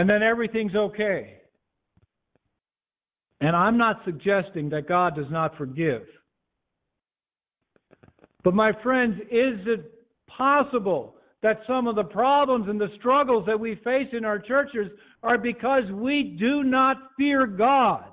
and 0.00 0.08
then 0.08 0.22
everything's 0.22 0.74
okay. 0.74 1.34
And 3.42 3.54
I'm 3.54 3.76
not 3.76 4.00
suggesting 4.06 4.70
that 4.70 4.88
God 4.88 5.14
does 5.14 5.30
not 5.30 5.58
forgive. 5.58 6.04
But 8.42 8.54
my 8.54 8.72
friends, 8.82 9.20
is 9.30 9.60
it 9.66 9.92
possible 10.26 11.16
that 11.42 11.60
some 11.66 11.86
of 11.86 11.96
the 11.96 12.04
problems 12.04 12.66
and 12.70 12.80
the 12.80 12.88
struggles 12.98 13.44
that 13.46 13.60
we 13.60 13.74
face 13.84 14.08
in 14.14 14.24
our 14.24 14.38
churches 14.38 14.90
are 15.22 15.36
because 15.36 15.84
we 15.92 16.34
do 16.40 16.62
not 16.64 16.96
fear 17.18 17.46
God? 17.46 18.06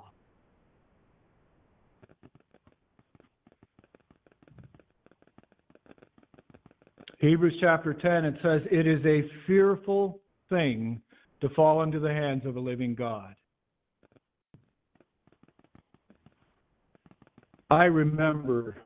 Hebrews 7.18 7.56
chapter 7.62 7.94
10, 7.94 8.26
it 8.26 8.34
says, 8.42 8.60
It 8.70 8.86
is 8.86 9.02
a 9.06 9.22
fearful 9.46 10.20
thing 10.50 11.00
to 11.40 11.48
fall 11.50 11.82
into 11.82 12.00
the 12.00 12.08
hands 12.08 12.44
of 12.44 12.56
a 12.56 12.60
living 12.60 12.94
God. 12.94 13.34
I 17.70 17.84
remember 17.84 18.76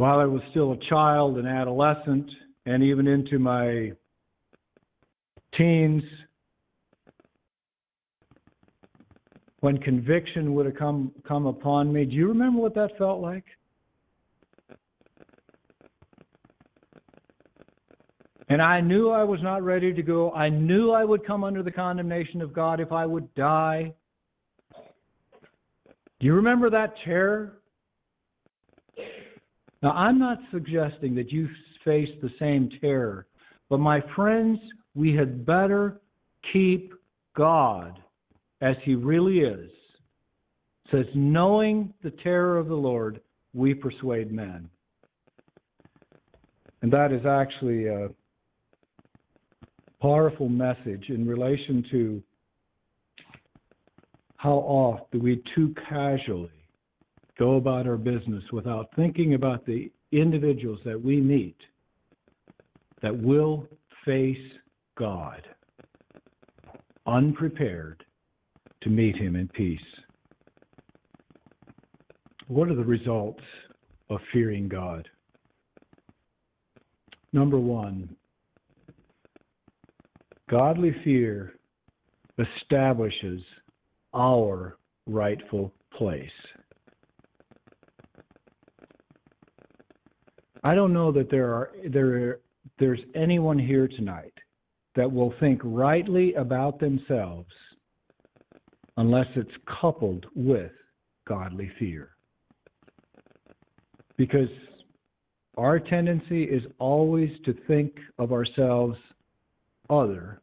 while 0.00 0.18
I 0.18 0.24
was 0.24 0.40
still 0.50 0.72
a 0.72 0.78
child, 0.88 1.36
and 1.36 1.46
adolescent, 1.46 2.30
and 2.64 2.82
even 2.82 3.06
into 3.06 3.38
my 3.38 3.92
teens, 5.58 6.02
when 9.60 9.76
conviction 9.76 10.54
would 10.54 10.64
have 10.64 10.76
come 10.76 11.12
come 11.28 11.44
upon 11.44 11.92
me. 11.92 12.06
Do 12.06 12.12
you 12.12 12.28
remember 12.28 12.62
what 12.62 12.74
that 12.76 12.96
felt 12.96 13.20
like? 13.20 13.44
And 18.50 18.60
I 18.60 18.80
knew 18.80 19.10
I 19.10 19.22
was 19.22 19.40
not 19.42 19.62
ready 19.62 19.94
to 19.94 20.02
go. 20.02 20.32
I 20.32 20.48
knew 20.48 20.90
I 20.90 21.04
would 21.04 21.24
come 21.24 21.44
under 21.44 21.62
the 21.62 21.70
condemnation 21.70 22.42
of 22.42 22.52
God 22.52 22.80
if 22.80 22.90
I 22.90 23.06
would 23.06 23.32
die. 23.36 23.94
Do 26.18 26.26
you 26.26 26.34
remember 26.34 26.68
that 26.68 26.94
terror? 27.04 27.60
Now, 29.84 29.92
I'm 29.92 30.18
not 30.18 30.38
suggesting 30.50 31.14
that 31.14 31.30
you 31.30 31.48
face 31.84 32.08
the 32.20 32.30
same 32.40 32.68
terror, 32.80 33.28
but 33.70 33.78
my 33.78 34.02
friends, 34.16 34.58
we 34.96 35.14
had 35.14 35.46
better 35.46 36.00
keep 36.52 36.92
God 37.36 38.00
as 38.62 38.74
He 38.82 38.96
really 38.96 39.38
is. 39.38 39.70
It 40.86 40.90
says, 40.90 41.06
knowing 41.14 41.94
the 42.02 42.10
terror 42.10 42.58
of 42.58 42.66
the 42.66 42.74
Lord, 42.74 43.20
we 43.54 43.74
persuade 43.74 44.32
men. 44.32 44.68
And 46.82 46.92
that 46.92 47.12
is 47.12 47.24
actually. 47.24 47.88
Uh, 47.88 48.08
powerful 50.00 50.48
message 50.48 51.06
in 51.08 51.26
relation 51.26 51.84
to 51.90 52.22
how 54.36 54.54
oft 54.54 55.10
do 55.12 55.20
we 55.20 55.42
too 55.54 55.74
casually 55.88 56.50
go 57.38 57.56
about 57.56 57.86
our 57.86 57.96
business 57.96 58.42
without 58.52 58.88
thinking 58.96 59.34
about 59.34 59.64
the 59.66 59.90
individuals 60.12 60.80
that 60.84 61.00
we 61.00 61.20
meet 61.20 61.56
that 63.02 63.16
will 63.16 63.66
face 64.04 64.36
God 64.96 65.42
unprepared 67.06 68.04
to 68.82 68.88
meet 68.88 69.16
Him 69.16 69.36
in 69.36 69.48
peace. 69.48 69.78
What 72.48 72.68
are 72.68 72.74
the 72.74 72.84
results 72.84 73.42
of 74.08 74.20
fearing 74.32 74.68
God? 74.68 75.08
Number 77.32 77.58
one, 77.58 78.16
godly 80.50 80.94
fear 81.04 81.54
establishes 82.38 83.40
our 84.12 84.76
rightful 85.06 85.72
place. 85.96 86.28
I 90.64 90.74
don't 90.74 90.92
know 90.92 91.12
that 91.12 91.30
there 91.30 91.54
are 91.54 91.70
there 91.88 92.40
there's 92.78 93.00
anyone 93.14 93.58
here 93.58 93.88
tonight 93.88 94.34
that 94.96 95.10
will 95.10 95.32
think 95.38 95.60
rightly 95.62 96.34
about 96.34 96.80
themselves 96.80 97.50
unless 98.96 99.26
it's 99.36 99.50
coupled 99.80 100.26
with 100.34 100.72
godly 101.28 101.70
fear. 101.78 102.10
Because 104.18 104.48
our 105.56 105.78
tendency 105.78 106.44
is 106.44 106.62
always 106.78 107.30
to 107.44 107.54
think 107.66 107.94
of 108.18 108.32
ourselves 108.32 108.96
other 109.88 110.39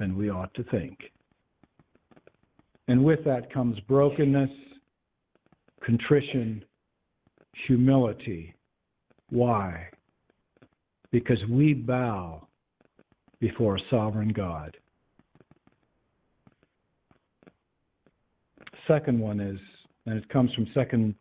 than 0.00 0.16
we 0.16 0.30
ought 0.30 0.52
to 0.54 0.64
think. 0.64 0.98
And 2.88 3.04
with 3.04 3.22
that 3.24 3.52
comes 3.52 3.78
brokenness, 3.80 4.50
contrition, 5.84 6.64
humility. 7.66 8.54
Why? 9.28 9.86
Because 11.12 11.38
we 11.48 11.74
bow 11.74 12.48
before 13.38 13.76
a 13.76 13.80
sovereign 13.90 14.32
God. 14.32 14.76
Second 18.88 19.20
one 19.20 19.38
is, 19.38 19.60
and 20.06 20.16
it 20.16 20.28
comes 20.30 20.52
from 20.54 20.66
Second 20.74 21.14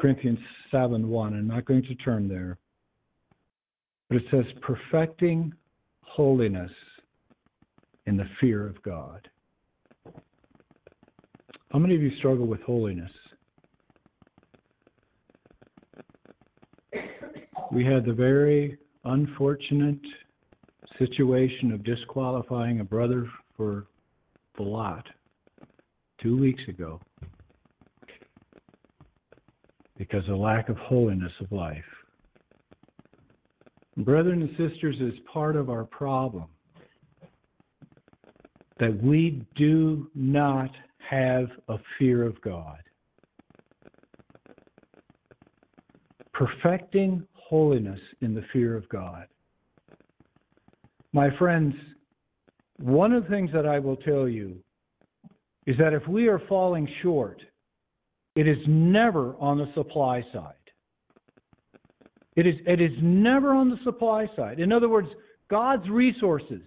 Corinthians 0.00 0.38
7 0.70 1.08
1. 1.08 1.34
I'm 1.34 1.48
not 1.48 1.64
going 1.64 1.82
to 1.82 1.94
turn 1.96 2.28
there. 2.28 2.58
But 4.08 4.18
it 4.18 4.24
says, 4.30 4.44
perfecting 4.60 5.52
holiness 6.02 6.70
in 8.06 8.16
the 8.16 8.26
fear 8.40 8.66
of 8.66 8.82
God. 8.82 9.28
How 11.72 11.78
many 11.78 11.94
of 11.94 12.02
you 12.02 12.10
struggle 12.18 12.46
with 12.46 12.60
holiness? 12.62 13.10
We 17.72 17.84
had 17.84 18.04
the 18.04 18.12
very 18.12 18.78
unfortunate 19.04 19.98
situation 20.98 21.72
of 21.72 21.82
disqualifying 21.82 22.80
a 22.80 22.84
brother 22.84 23.28
for 23.56 23.86
the 24.56 24.62
lot 24.62 25.04
two 26.22 26.38
weeks 26.38 26.62
ago 26.68 27.00
because 29.98 30.22
of 30.28 30.36
lack 30.36 30.68
of 30.68 30.76
holiness 30.76 31.32
of 31.40 31.50
life. 31.50 31.84
Brethren 33.96 34.42
and 34.42 34.50
sisters, 34.50 34.96
is 35.00 35.14
part 35.32 35.56
of 35.56 35.70
our 35.70 35.84
problem 35.84 36.46
that 38.78 39.02
we 39.02 39.46
do 39.56 40.10
not 40.14 40.70
have 41.08 41.46
a 41.68 41.76
fear 41.98 42.26
of 42.26 42.40
God. 42.40 42.78
Perfecting 46.32 47.26
holiness 47.34 48.00
in 48.20 48.34
the 48.34 48.42
fear 48.52 48.76
of 48.76 48.88
God. 48.88 49.26
My 51.12 51.28
friends, 51.38 51.74
one 52.80 53.12
of 53.12 53.24
the 53.24 53.28
things 53.28 53.50
that 53.54 53.66
I 53.66 53.78
will 53.78 53.96
tell 53.96 54.28
you 54.28 54.56
is 55.66 55.76
that 55.78 55.92
if 55.92 56.06
we 56.08 56.26
are 56.26 56.40
falling 56.48 56.88
short, 57.02 57.40
it 58.34 58.48
is 58.48 58.58
never 58.66 59.36
on 59.38 59.58
the 59.58 59.70
supply 59.74 60.24
side. 60.32 60.54
It 62.34 62.48
is, 62.48 62.54
it 62.66 62.80
is 62.80 62.90
never 63.00 63.54
on 63.54 63.70
the 63.70 63.78
supply 63.84 64.26
side. 64.34 64.58
In 64.58 64.72
other 64.72 64.88
words, 64.88 65.06
God's 65.48 65.88
resources 65.88 66.62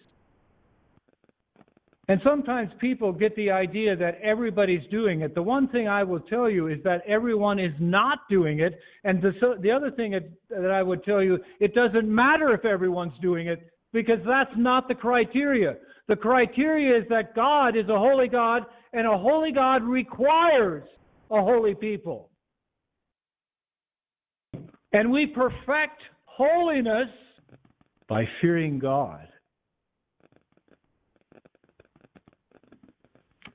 and 2.10 2.22
sometimes 2.24 2.72
people 2.80 3.12
get 3.12 3.36
the 3.36 3.52
idea 3.52 3.96
that 3.98 4.18
everybody's 4.24 4.88
doing 4.90 5.22
it. 5.22 5.36
The 5.36 5.42
one 5.44 5.68
thing 5.68 5.90
I 5.90 6.04
will 6.04 6.22
tell 6.22 6.50
you 6.50 6.68
is 6.68 6.78
that 6.86 7.02
everyone 7.06 7.60
is 7.60 7.74
not 7.80 8.20
doing 8.30 8.62
it. 8.62 8.80
And 9.04 9.22
the, 9.22 9.34
so, 9.42 9.56
the 9.62 9.72
other 9.72 9.92
thing 9.92 10.18
that 10.50 10.72
I 10.72 10.84
would 10.84 11.04
tell 11.04 11.22
you, 11.22 11.38
it 11.60 11.76
doesn't 11.76 12.08
matter 12.08 12.54
if 12.54 12.64
everyone's 12.64 13.20
doing 13.22 13.48
it 13.48 13.70
because 13.92 14.20
that's 14.26 14.52
not 14.56 14.88
the 14.88 14.96
criteria. 14.96 15.76
The 16.08 16.16
criteria 16.16 16.98
is 16.98 17.04
that 17.10 17.36
God 17.36 17.76
is 17.76 17.90
a 17.90 17.98
holy 17.98 18.30
God 18.30 18.64
and 18.94 19.06
a 19.06 19.18
holy 19.18 19.52
God 19.52 19.84
requires 19.84 20.84
a 21.30 21.42
holy 21.42 21.76
people. 21.76 22.30
And 24.94 25.12
we 25.12 25.26
perfect 25.26 26.02
holiness 26.24 27.10
by 28.08 28.24
fearing 28.40 28.80
God. 28.80 29.28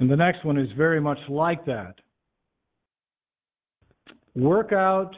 And 0.03 0.11
the 0.11 0.17
next 0.17 0.45
one 0.45 0.59
is 0.59 0.69
very 0.77 1.01
much 1.01 1.21
like 1.29 1.65
that. 1.67 1.95
Work 4.35 4.73
out 4.73 5.13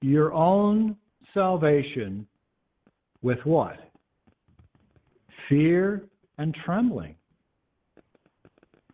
your 0.00 0.32
own 0.32 0.96
salvation 1.34 2.26
with 3.20 3.36
what? 3.44 3.76
Fear 5.50 6.08
and 6.38 6.56
trembling. 6.64 7.14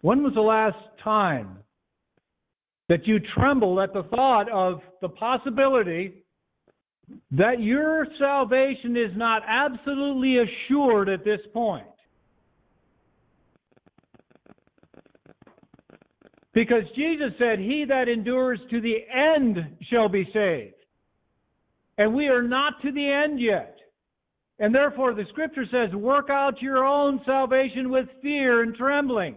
When 0.00 0.24
was 0.24 0.34
the 0.34 0.40
last 0.40 0.76
time 1.04 1.58
that 2.88 3.06
you 3.06 3.20
trembled 3.36 3.78
at 3.78 3.92
the 3.92 4.02
thought 4.10 4.50
of 4.50 4.80
the 5.02 5.10
possibility 5.10 6.24
that 7.30 7.60
your 7.60 8.08
salvation 8.18 8.96
is 8.96 9.16
not 9.16 9.42
absolutely 9.46 10.38
assured 10.38 11.08
at 11.08 11.24
this 11.24 11.42
point? 11.54 11.86
Because 16.56 16.84
Jesus 16.96 17.32
said, 17.38 17.58
He 17.58 17.84
that 17.86 18.08
endures 18.08 18.58
to 18.70 18.80
the 18.80 18.96
end 19.14 19.58
shall 19.90 20.08
be 20.08 20.24
saved. 20.32 20.72
And 21.98 22.14
we 22.14 22.28
are 22.28 22.40
not 22.40 22.80
to 22.80 22.90
the 22.90 23.06
end 23.06 23.38
yet. 23.38 23.76
And 24.58 24.74
therefore, 24.74 25.12
the 25.12 25.26
scripture 25.32 25.66
says, 25.70 25.94
work 25.94 26.30
out 26.30 26.62
your 26.62 26.82
own 26.82 27.20
salvation 27.26 27.90
with 27.90 28.06
fear 28.22 28.62
and 28.62 28.74
trembling. 28.74 29.36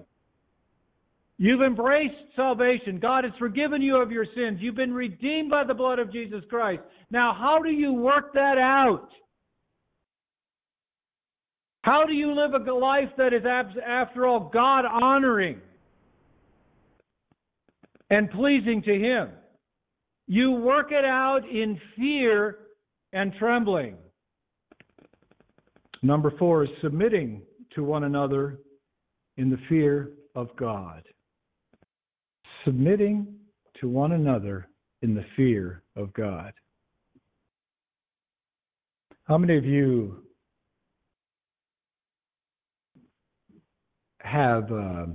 You've 1.38 1.62
embraced 1.62 2.16
salvation. 2.38 3.00
God 3.02 3.26
has 3.26 3.34
forgiven 3.38 3.82
you 3.82 3.98
of 3.98 4.14
your 4.14 4.26
sins. 4.34 4.60
You've 4.62 4.76
been 4.76 4.94
redeemed 4.94 5.50
by 5.50 5.66
the 5.66 5.74
blood 5.74 6.00
of 6.00 6.14
Jesus 6.14 6.42
Christ. 6.50 6.84
Now, 7.12 7.36
how 7.38 7.60
do 7.62 7.70
you 7.70 7.92
work 7.92 8.34
that 8.34 8.58
out? 8.58 9.10
How 11.82 12.06
do 12.06 12.14
you 12.14 12.34
live 12.34 12.54
a 12.54 12.72
life 12.72 13.10
that 13.18 13.34
is, 13.34 13.44
after 13.86 14.26
all, 14.26 14.50
God 14.54 14.86
honoring? 14.86 15.60
And 18.10 18.30
pleasing 18.32 18.82
to 18.84 18.94
Him. 18.94 19.30
You 20.28 20.52
work 20.52 20.92
it 20.92 21.06
out 21.06 21.42
in 21.50 21.80
fear 21.96 22.60
and 23.14 23.34
trembling. 23.40 23.98
Number 26.02 26.32
four 26.38 26.64
is 26.64 26.70
submitting 26.82 27.42
to 27.76 27.84
one 27.84 28.04
another 28.04 28.60
in 29.38 29.50
the 29.50 29.58
fear 29.68 30.12
of 30.36 30.56
God. 30.56 31.04
Submitting 32.66 33.28
to 33.80 33.90
one 33.90 34.14
another 34.14 34.70
in 35.02 35.16
the 35.16 35.26
fear 35.36 35.84
of 35.96 36.14
God. 36.14 36.54
How 39.24 39.38
many 39.38 39.58
of 39.58 39.66
you 39.66 40.24
have 44.22 44.72
uh, 44.72 45.06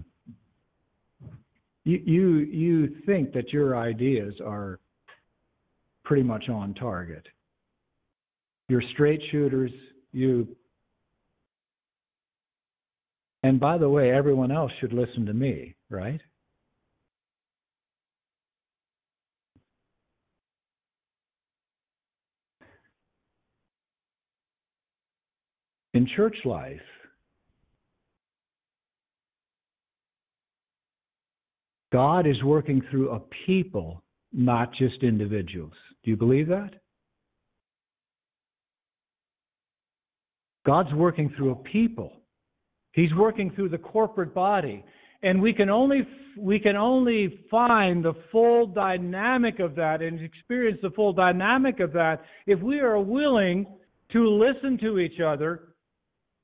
you 1.84 2.00
you 2.04 2.36
you 2.38 2.96
think 3.06 3.32
that 3.32 3.52
your 3.52 3.76
ideas 3.76 4.34
are 4.44 4.80
pretty 6.04 6.22
much 6.22 6.48
on 6.48 6.74
target. 6.74 7.26
You're 8.68 8.82
straight 8.94 9.20
shooters. 9.30 9.70
You 10.12 10.48
and 13.42 13.60
by 13.60 13.76
the 13.76 13.88
way, 13.88 14.10
everyone 14.10 14.50
else 14.50 14.72
should 14.80 14.94
listen 14.94 15.26
to 15.26 15.34
me, 15.34 15.74
right? 15.90 16.20
In 25.92 26.08
church 26.16 26.36
life, 26.44 26.80
God 31.94 32.26
is 32.26 32.42
working 32.42 32.82
through 32.90 33.10
a 33.10 33.20
people 33.46 34.02
not 34.32 34.74
just 34.74 35.04
individuals. 35.04 35.74
Do 36.02 36.10
you 36.10 36.16
believe 36.16 36.48
that? 36.48 36.70
God's 40.66 40.92
working 40.92 41.32
through 41.36 41.52
a 41.52 41.54
people. 41.54 42.10
He's 42.94 43.14
working 43.14 43.52
through 43.54 43.68
the 43.68 43.78
corporate 43.78 44.34
body. 44.34 44.84
And 45.22 45.40
we 45.40 45.52
can 45.52 45.70
only 45.70 46.00
we 46.36 46.58
can 46.58 46.74
only 46.74 47.38
find 47.48 48.04
the 48.04 48.14
full 48.32 48.66
dynamic 48.66 49.60
of 49.60 49.76
that 49.76 50.02
and 50.02 50.20
experience 50.20 50.80
the 50.82 50.90
full 50.90 51.12
dynamic 51.12 51.78
of 51.78 51.92
that 51.92 52.24
if 52.48 52.58
we 52.58 52.80
are 52.80 52.98
willing 52.98 53.66
to 54.10 54.28
listen 54.28 54.78
to 54.78 54.98
each 54.98 55.20
other 55.20 55.74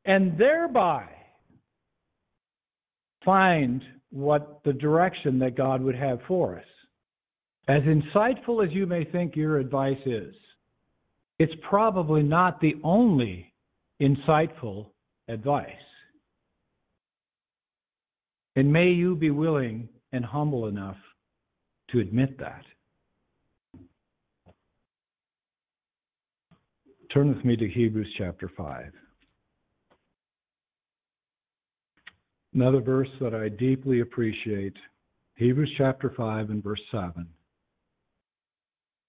and 0.04 0.38
thereby 0.38 1.08
find 3.24 3.82
what 4.10 4.60
the 4.64 4.72
direction 4.72 5.38
that 5.38 5.56
God 5.56 5.82
would 5.82 5.94
have 5.94 6.18
for 6.26 6.56
us. 6.56 6.64
As 7.68 7.82
insightful 7.82 8.66
as 8.66 8.72
you 8.72 8.86
may 8.86 9.04
think 9.04 9.36
your 9.36 9.58
advice 9.58 10.00
is, 10.04 10.34
it's 11.38 11.52
probably 11.68 12.22
not 12.22 12.60
the 12.60 12.74
only 12.82 13.52
insightful 14.00 14.86
advice. 15.28 15.70
And 18.56 18.72
may 18.72 18.88
you 18.88 19.14
be 19.14 19.30
willing 19.30 19.88
and 20.12 20.24
humble 20.24 20.66
enough 20.66 20.96
to 21.90 22.00
admit 22.00 22.38
that. 22.38 22.64
Turn 27.12 27.34
with 27.34 27.44
me 27.44 27.56
to 27.56 27.68
Hebrews 27.68 28.12
chapter 28.18 28.50
5. 28.56 28.92
Another 32.60 32.82
verse 32.82 33.08
that 33.22 33.34
I 33.34 33.48
deeply 33.48 34.00
appreciate 34.00 34.76
Hebrews 35.36 35.72
chapter 35.78 36.12
5 36.14 36.50
and 36.50 36.62
verse 36.62 36.82
7. 36.90 37.26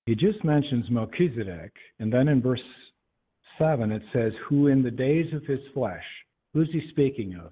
He 0.06 0.16
just 0.16 0.42
mentions 0.46 0.90
Melchizedek, 0.90 1.74
and 2.00 2.14
then 2.14 2.30
in 2.30 2.42
verse 2.42 2.62
7 3.60 3.92
it 3.92 4.04
says, 4.14 4.32
Who 4.48 4.68
in 4.68 4.82
the 4.82 4.90
days 4.90 5.34
of 5.34 5.44
his 5.44 5.60
flesh. 5.74 6.06
Who's 6.54 6.70
he 6.72 6.82
speaking 6.92 7.36
of? 7.44 7.52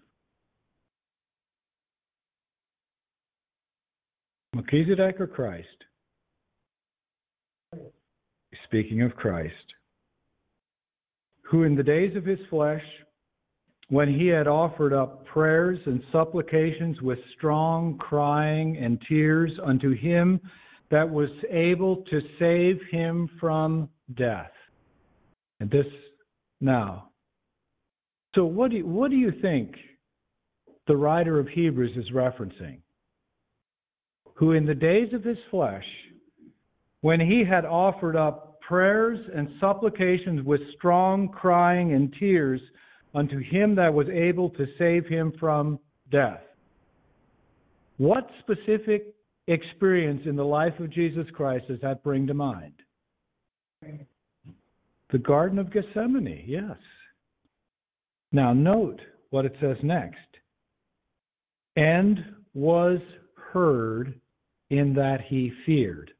Melchizedek 4.55 5.19
or 5.19 5.27
Christ? 5.27 5.67
Speaking 8.67 9.01
of 9.01 9.17
Christ, 9.17 9.53
who 11.41 11.63
in 11.63 11.75
the 11.75 11.83
days 11.83 12.15
of 12.15 12.23
his 12.23 12.39
flesh, 12.49 12.83
when 13.89 14.13
he 14.13 14.27
had 14.27 14.47
offered 14.47 14.93
up 14.93 15.25
prayers 15.25 15.79
and 15.85 16.01
supplications 16.11 17.01
with 17.01 17.19
strong 17.37 17.97
crying 17.97 18.77
and 18.77 19.01
tears 19.07 19.51
unto 19.63 19.95
him 19.95 20.39
that 20.91 21.09
was 21.09 21.29
able 21.49 21.97
to 22.09 22.21
save 22.39 22.79
him 22.91 23.29
from 23.39 23.89
death. 24.15 24.51
And 25.59 25.69
this 25.69 25.85
now. 26.61 27.09
So 28.35 28.45
what 28.45 28.71
do 28.71 28.77
you, 28.77 28.85
what 28.85 29.11
do 29.11 29.17
you 29.17 29.33
think 29.41 29.75
the 30.87 30.95
writer 30.95 31.39
of 31.39 31.47
Hebrews 31.47 31.97
is 31.97 32.11
referencing? 32.13 32.79
who 34.39 34.53
in 34.53 34.65
the 34.65 34.73
days 34.73 35.13
of 35.13 35.21
his 35.21 35.37
flesh, 35.51 35.83
when 37.01 37.19
he 37.19 37.43
had 37.43 37.65
offered 37.65 38.15
up 38.15 38.61
prayers 38.61 39.19
and 39.35 39.49
supplications 39.59 40.41
with 40.45 40.61
strong 40.77 41.27
crying 41.27 41.91
and 41.91 42.13
tears 42.17 42.61
unto 43.13 43.39
him 43.39 43.75
that 43.75 43.93
was 43.93 44.07
able 44.09 44.49
to 44.51 44.65
save 44.77 45.05
him 45.05 45.33
from 45.39 45.79
death. 46.11 46.41
What 47.97 48.29
specific 48.39 49.13
experience 49.47 50.21
in 50.25 50.35
the 50.35 50.45
life 50.45 50.79
of 50.79 50.91
Jesus 50.91 51.25
Christ 51.33 51.67
does 51.67 51.81
that 51.81 52.03
bring 52.03 52.27
to 52.27 52.33
mind? 52.33 52.73
The 55.11 55.17
Garden 55.17 55.57
of 55.57 55.73
Gethsemane, 55.73 56.43
yes. 56.45 56.77
Now 58.31 58.53
note 58.53 59.01
what 59.31 59.45
it 59.45 59.55
says 59.59 59.77
next. 59.81 60.17
And 61.75 62.19
was 62.53 62.99
heard 63.33 64.19
in 64.69 64.93
that 64.93 65.21
he 65.27 65.51
feared. 65.65 66.11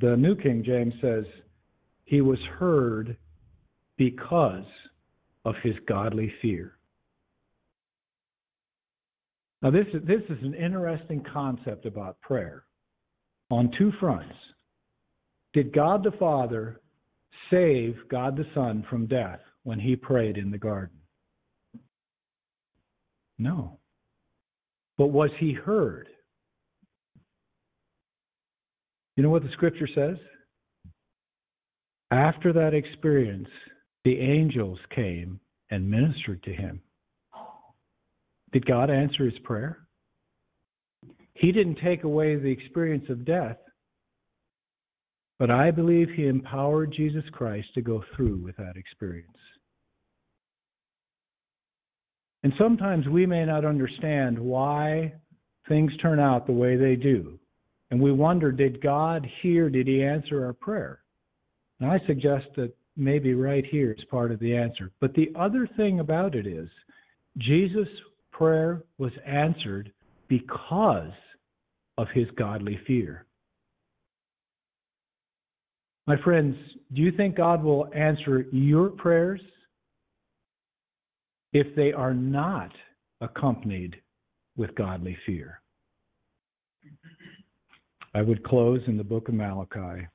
The 0.00 0.16
New 0.16 0.36
King 0.36 0.62
James 0.64 0.94
says, 1.00 1.24
he 2.04 2.20
was 2.20 2.38
heard 2.58 3.16
because 3.96 4.64
of 5.44 5.54
his 5.62 5.74
godly 5.88 6.32
fear. 6.42 6.76
Now, 9.62 9.70
this 9.70 9.86
is, 9.92 10.02
this 10.06 10.22
is 10.28 10.42
an 10.42 10.54
interesting 10.54 11.22
concept 11.32 11.84
about 11.86 12.20
prayer 12.20 12.64
on 13.50 13.70
two 13.78 13.92
fronts. 14.00 14.34
Did 15.52 15.74
God 15.74 16.04
the 16.04 16.12
Father 16.12 16.80
save 17.50 17.96
God 18.10 18.36
the 18.36 18.46
Son 18.54 18.84
from 18.88 19.06
death 19.06 19.40
when 19.64 19.78
he 19.78 19.96
prayed 19.96 20.38
in 20.38 20.50
the 20.50 20.58
garden? 20.58 20.96
No. 23.38 23.78
But 24.96 25.08
was 25.08 25.30
he 25.38 25.52
heard? 25.52 26.08
You 29.16 29.22
know 29.22 29.30
what 29.30 29.42
the 29.42 29.50
scripture 29.52 29.88
says? 29.94 30.16
After 32.10 32.52
that 32.52 32.74
experience, 32.74 33.48
the 34.04 34.18
angels 34.18 34.78
came 34.94 35.40
and 35.70 35.90
ministered 35.90 36.42
to 36.44 36.52
him. 36.52 36.80
Did 38.52 38.66
God 38.66 38.90
answer 38.90 39.24
his 39.24 39.38
prayer? 39.44 39.78
He 41.34 41.52
didn't 41.52 41.78
take 41.82 42.04
away 42.04 42.36
the 42.36 42.50
experience 42.50 43.04
of 43.08 43.24
death, 43.24 43.56
but 45.38 45.50
I 45.50 45.70
believe 45.70 46.08
he 46.10 46.26
empowered 46.26 46.92
Jesus 46.92 47.24
Christ 47.32 47.68
to 47.74 47.80
go 47.80 48.02
through 48.14 48.38
with 48.38 48.56
that 48.56 48.76
experience. 48.76 49.36
And 52.42 52.52
sometimes 52.58 53.06
we 53.06 53.26
may 53.26 53.44
not 53.44 53.64
understand 53.64 54.38
why 54.38 55.12
things 55.68 55.92
turn 56.02 56.18
out 56.18 56.46
the 56.46 56.52
way 56.52 56.76
they 56.76 56.96
do. 56.96 57.38
And 57.90 58.00
we 58.00 58.12
wonder, 58.12 58.50
did 58.50 58.82
God 58.82 59.26
hear, 59.42 59.68
did 59.68 59.86
he 59.86 60.02
answer 60.02 60.44
our 60.44 60.52
prayer? 60.52 61.02
And 61.80 61.90
I 61.90 62.00
suggest 62.06 62.46
that 62.56 62.72
maybe 63.00 63.34
right 63.34 63.64
here 63.64 63.92
is 63.92 64.04
part 64.10 64.30
of 64.30 64.38
the 64.38 64.54
answer. 64.54 64.90
But 65.00 65.14
the 65.14 65.32
other 65.34 65.68
thing 65.76 66.00
about 66.00 66.34
it 66.34 66.46
is, 66.46 66.68
Jesus' 67.38 67.88
prayer 68.30 68.84
was 68.98 69.12
answered 69.26 69.92
because 70.28 71.12
of 71.98 72.06
his 72.14 72.26
godly 72.36 72.78
fear. 72.86 73.26
My 76.06 76.16
friends, 76.22 76.56
do 76.92 77.02
you 77.02 77.12
think 77.12 77.36
God 77.36 77.62
will 77.62 77.88
answer 77.94 78.46
your 78.52 78.88
prayers 78.90 79.40
if 81.52 81.74
they 81.76 81.92
are 81.92 82.14
not 82.14 82.70
accompanied 83.20 83.96
with 84.56 84.74
godly 84.74 85.16
fear? 85.26 85.60
I 88.14 88.22
would 88.22 88.42
close 88.42 88.80
in 88.86 88.96
the 88.96 89.04
book 89.04 89.28
of 89.28 89.34
Malachi. 89.34 90.08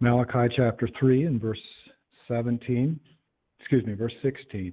Malachi 0.00 0.54
chapter 0.54 0.88
3 0.98 1.24
and 1.24 1.40
verse 1.40 1.58
17, 2.28 2.98
excuse 3.58 3.84
me, 3.84 3.94
verse 3.94 4.12
16. 4.22 4.72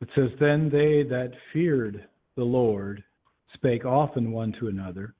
It 0.00 0.08
says, 0.16 0.30
Then 0.40 0.68
they 0.68 1.04
that 1.08 1.32
feared 1.52 2.06
the 2.36 2.42
Lord 2.42 3.04
spake 3.54 3.84
often 3.84 4.32
one 4.32 4.52
to 4.58 4.68
another. 4.68 5.14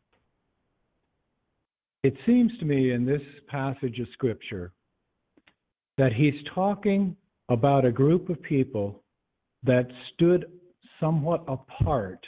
It 2.02 2.14
seems 2.26 2.50
to 2.58 2.64
me 2.64 2.92
in 2.92 3.04
this 3.04 3.22
passage 3.48 4.00
of 4.00 4.08
Scripture 4.12 4.72
that 5.98 6.12
he's 6.12 6.34
talking 6.54 7.14
about 7.48 7.84
a 7.84 7.92
group 7.92 8.28
of 8.28 8.42
people 8.42 9.02
that 9.62 9.86
stood 10.14 10.46
somewhat 10.98 11.44
apart 11.46 12.24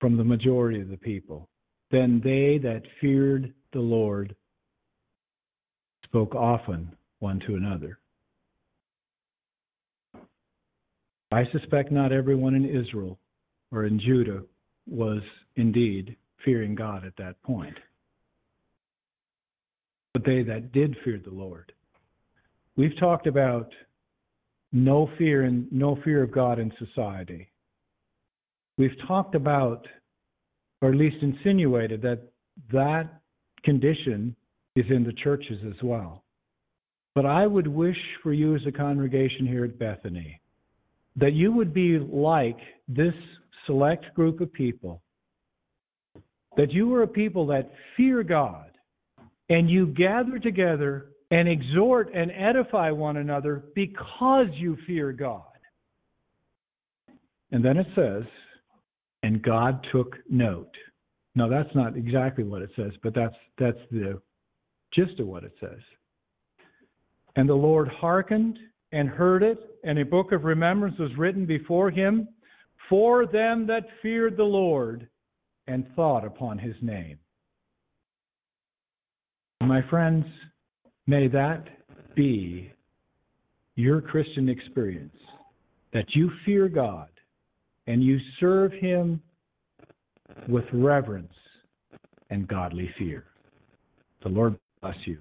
from 0.00 0.16
the 0.16 0.24
majority 0.24 0.80
of 0.80 0.88
the 0.88 0.96
people. 0.96 1.48
Then 1.90 2.20
they 2.24 2.58
that 2.58 2.82
feared 3.00 3.54
the 3.72 3.80
Lord 3.80 4.34
spoke 6.12 6.34
often 6.34 6.94
one 7.20 7.40
to 7.46 7.54
another. 7.54 7.98
I 11.32 11.44
suspect 11.52 11.90
not 11.90 12.12
everyone 12.12 12.54
in 12.54 12.66
Israel 12.66 13.18
or 13.70 13.86
in 13.86 13.98
Judah 13.98 14.42
was 14.86 15.22
indeed 15.56 16.14
fearing 16.44 16.74
God 16.74 17.06
at 17.06 17.16
that 17.16 17.42
point. 17.42 17.78
But 20.12 20.26
they 20.26 20.42
that 20.42 20.72
did 20.72 20.94
fear 21.02 21.18
the 21.24 21.30
Lord. 21.30 21.72
We've 22.76 22.98
talked 23.00 23.26
about 23.26 23.72
no 24.70 25.08
fear 25.16 25.44
and 25.44 25.66
no 25.72 25.96
fear 26.04 26.22
of 26.22 26.30
God 26.30 26.58
in 26.58 26.70
society. 26.78 27.48
We've 28.76 28.98
talked 29.08 29.34
about, 29.34 29.86
or 30.82 30.90
at 30.90 30.96
least 30.96 31.16
insinuated, 31.22 32.02
that 32.02 32.20
that 32.70 33.22
condition 33.64 34.36
is 34.76 34.86
in 34.90 35.04
the 35.04 35.12
churches 35.12 35.58
as 35.66 35.82
well. 35.82 36.24
But 37.14 37.26
I 37.26 37.46
would 37.46 37.66
wish 37.66 37.96
for 38.22 38.32
you 38.32 38.56
as 38.56 38.62
a 38.66 38.72
congregation 38.72 39.46
here 39.46 39.64
at 39.64 39.78
Bethany 39.78 40.40
that 41.16 41.34
you 41.34 41.52
would 41.52 41.74
be 41.74 41.98
like 41.98 42.58
this 42.88 43.12
select 43.66 44.14
group 44.14 44.40
of 44.40 44.52
people 44.52 45.02
that 46.56 46.72
you 46.72 46.92
are 46.94 47.02
a 47.02 47.08
people 47.08 47.46
that 47.46 47.72
fear 47.96 48.22
God 48.22 48.70
and 49.48 49.70
you 49.70 49.86
gather 49.86 50.38
together 50.38 51.06
and 51.30 51.48
exhort 51.48 52.12
and 52.14 52.30
edify 52.30 52.90
one 52.90 53.16
another 53.16 53.64
because 53.74 54.48
you 54.54 54.76
fear 54.86 55.12
God. 55.12 55.42
And 57.52 57.64
then 57.64 57.76
it 57.76 57.86
says, 57.94 58.24
and 59.22 59.42
God 59.42 59.86
took 59.92 60.16
note. 60.28 60.74
Now 61.34 61.48
that's 61.48 61.74
not 61.74 61.96
exactly 61.96 62.44
what 62.44 62.62
it 62.62 62.70
says, 62.76 62.92
but 63.02 63.14
that's 63.14 63.34
that's 63.58 63.78
the 63.90 64.20
gist 64.94 65.18
of 65.20 65.26
what 65.26 65.44
it 65.44 65.52
says. 65.60 65.80
And 67.36 67.48
the 67.48 67.54
Lord 67.54 67.88
hearkened 67.88 68.58
and 68.92 69.08
heard 69.08 69.42
it, 69.42 69.58
and 69.84 69.98
a 69.98 70.04
book 70.04 70.32
of 70.32 70.44
remembrance 70.44 70.98
was 70.98 71.10
written 71.16 71.46
before 71.46 71.90
him 71.90 72.28
for 72.88 73.26
them 73.26 73.66
that 73.66 73.86
feared 74.02 74.36
the 74.36 74.44
Lord 74.44 75.08
and 75.66 75.86
thought 75.96 76.24
upon 76.26 76.58
his 76.58 76.74
name. 76.82 77.18
My 79.62 79.80
friends, 79.88 80.26
may 81.06 81.28
that 81.28 81.64
be 82.14 82.70
your 83.76 84.00
Christian 84.00 84.48
experience 84.48 85.16
that 85.92 86.06
you 86.14 86.30
fear 86.44 86.68
God 86.68 87.08
and 87.86 88.02
you 88.02 88.18
serve 88.40 88.72
him 88.72 89.22
with 90.48 90.64
reverence 90.72 91.32
and 92.30 92.48
godly 92.48 92.90
fear. 92.98 93.24
The 94.22 94.28
Lord 94.28 94.58
bless 94.82 94.96
you. 95.06 95.18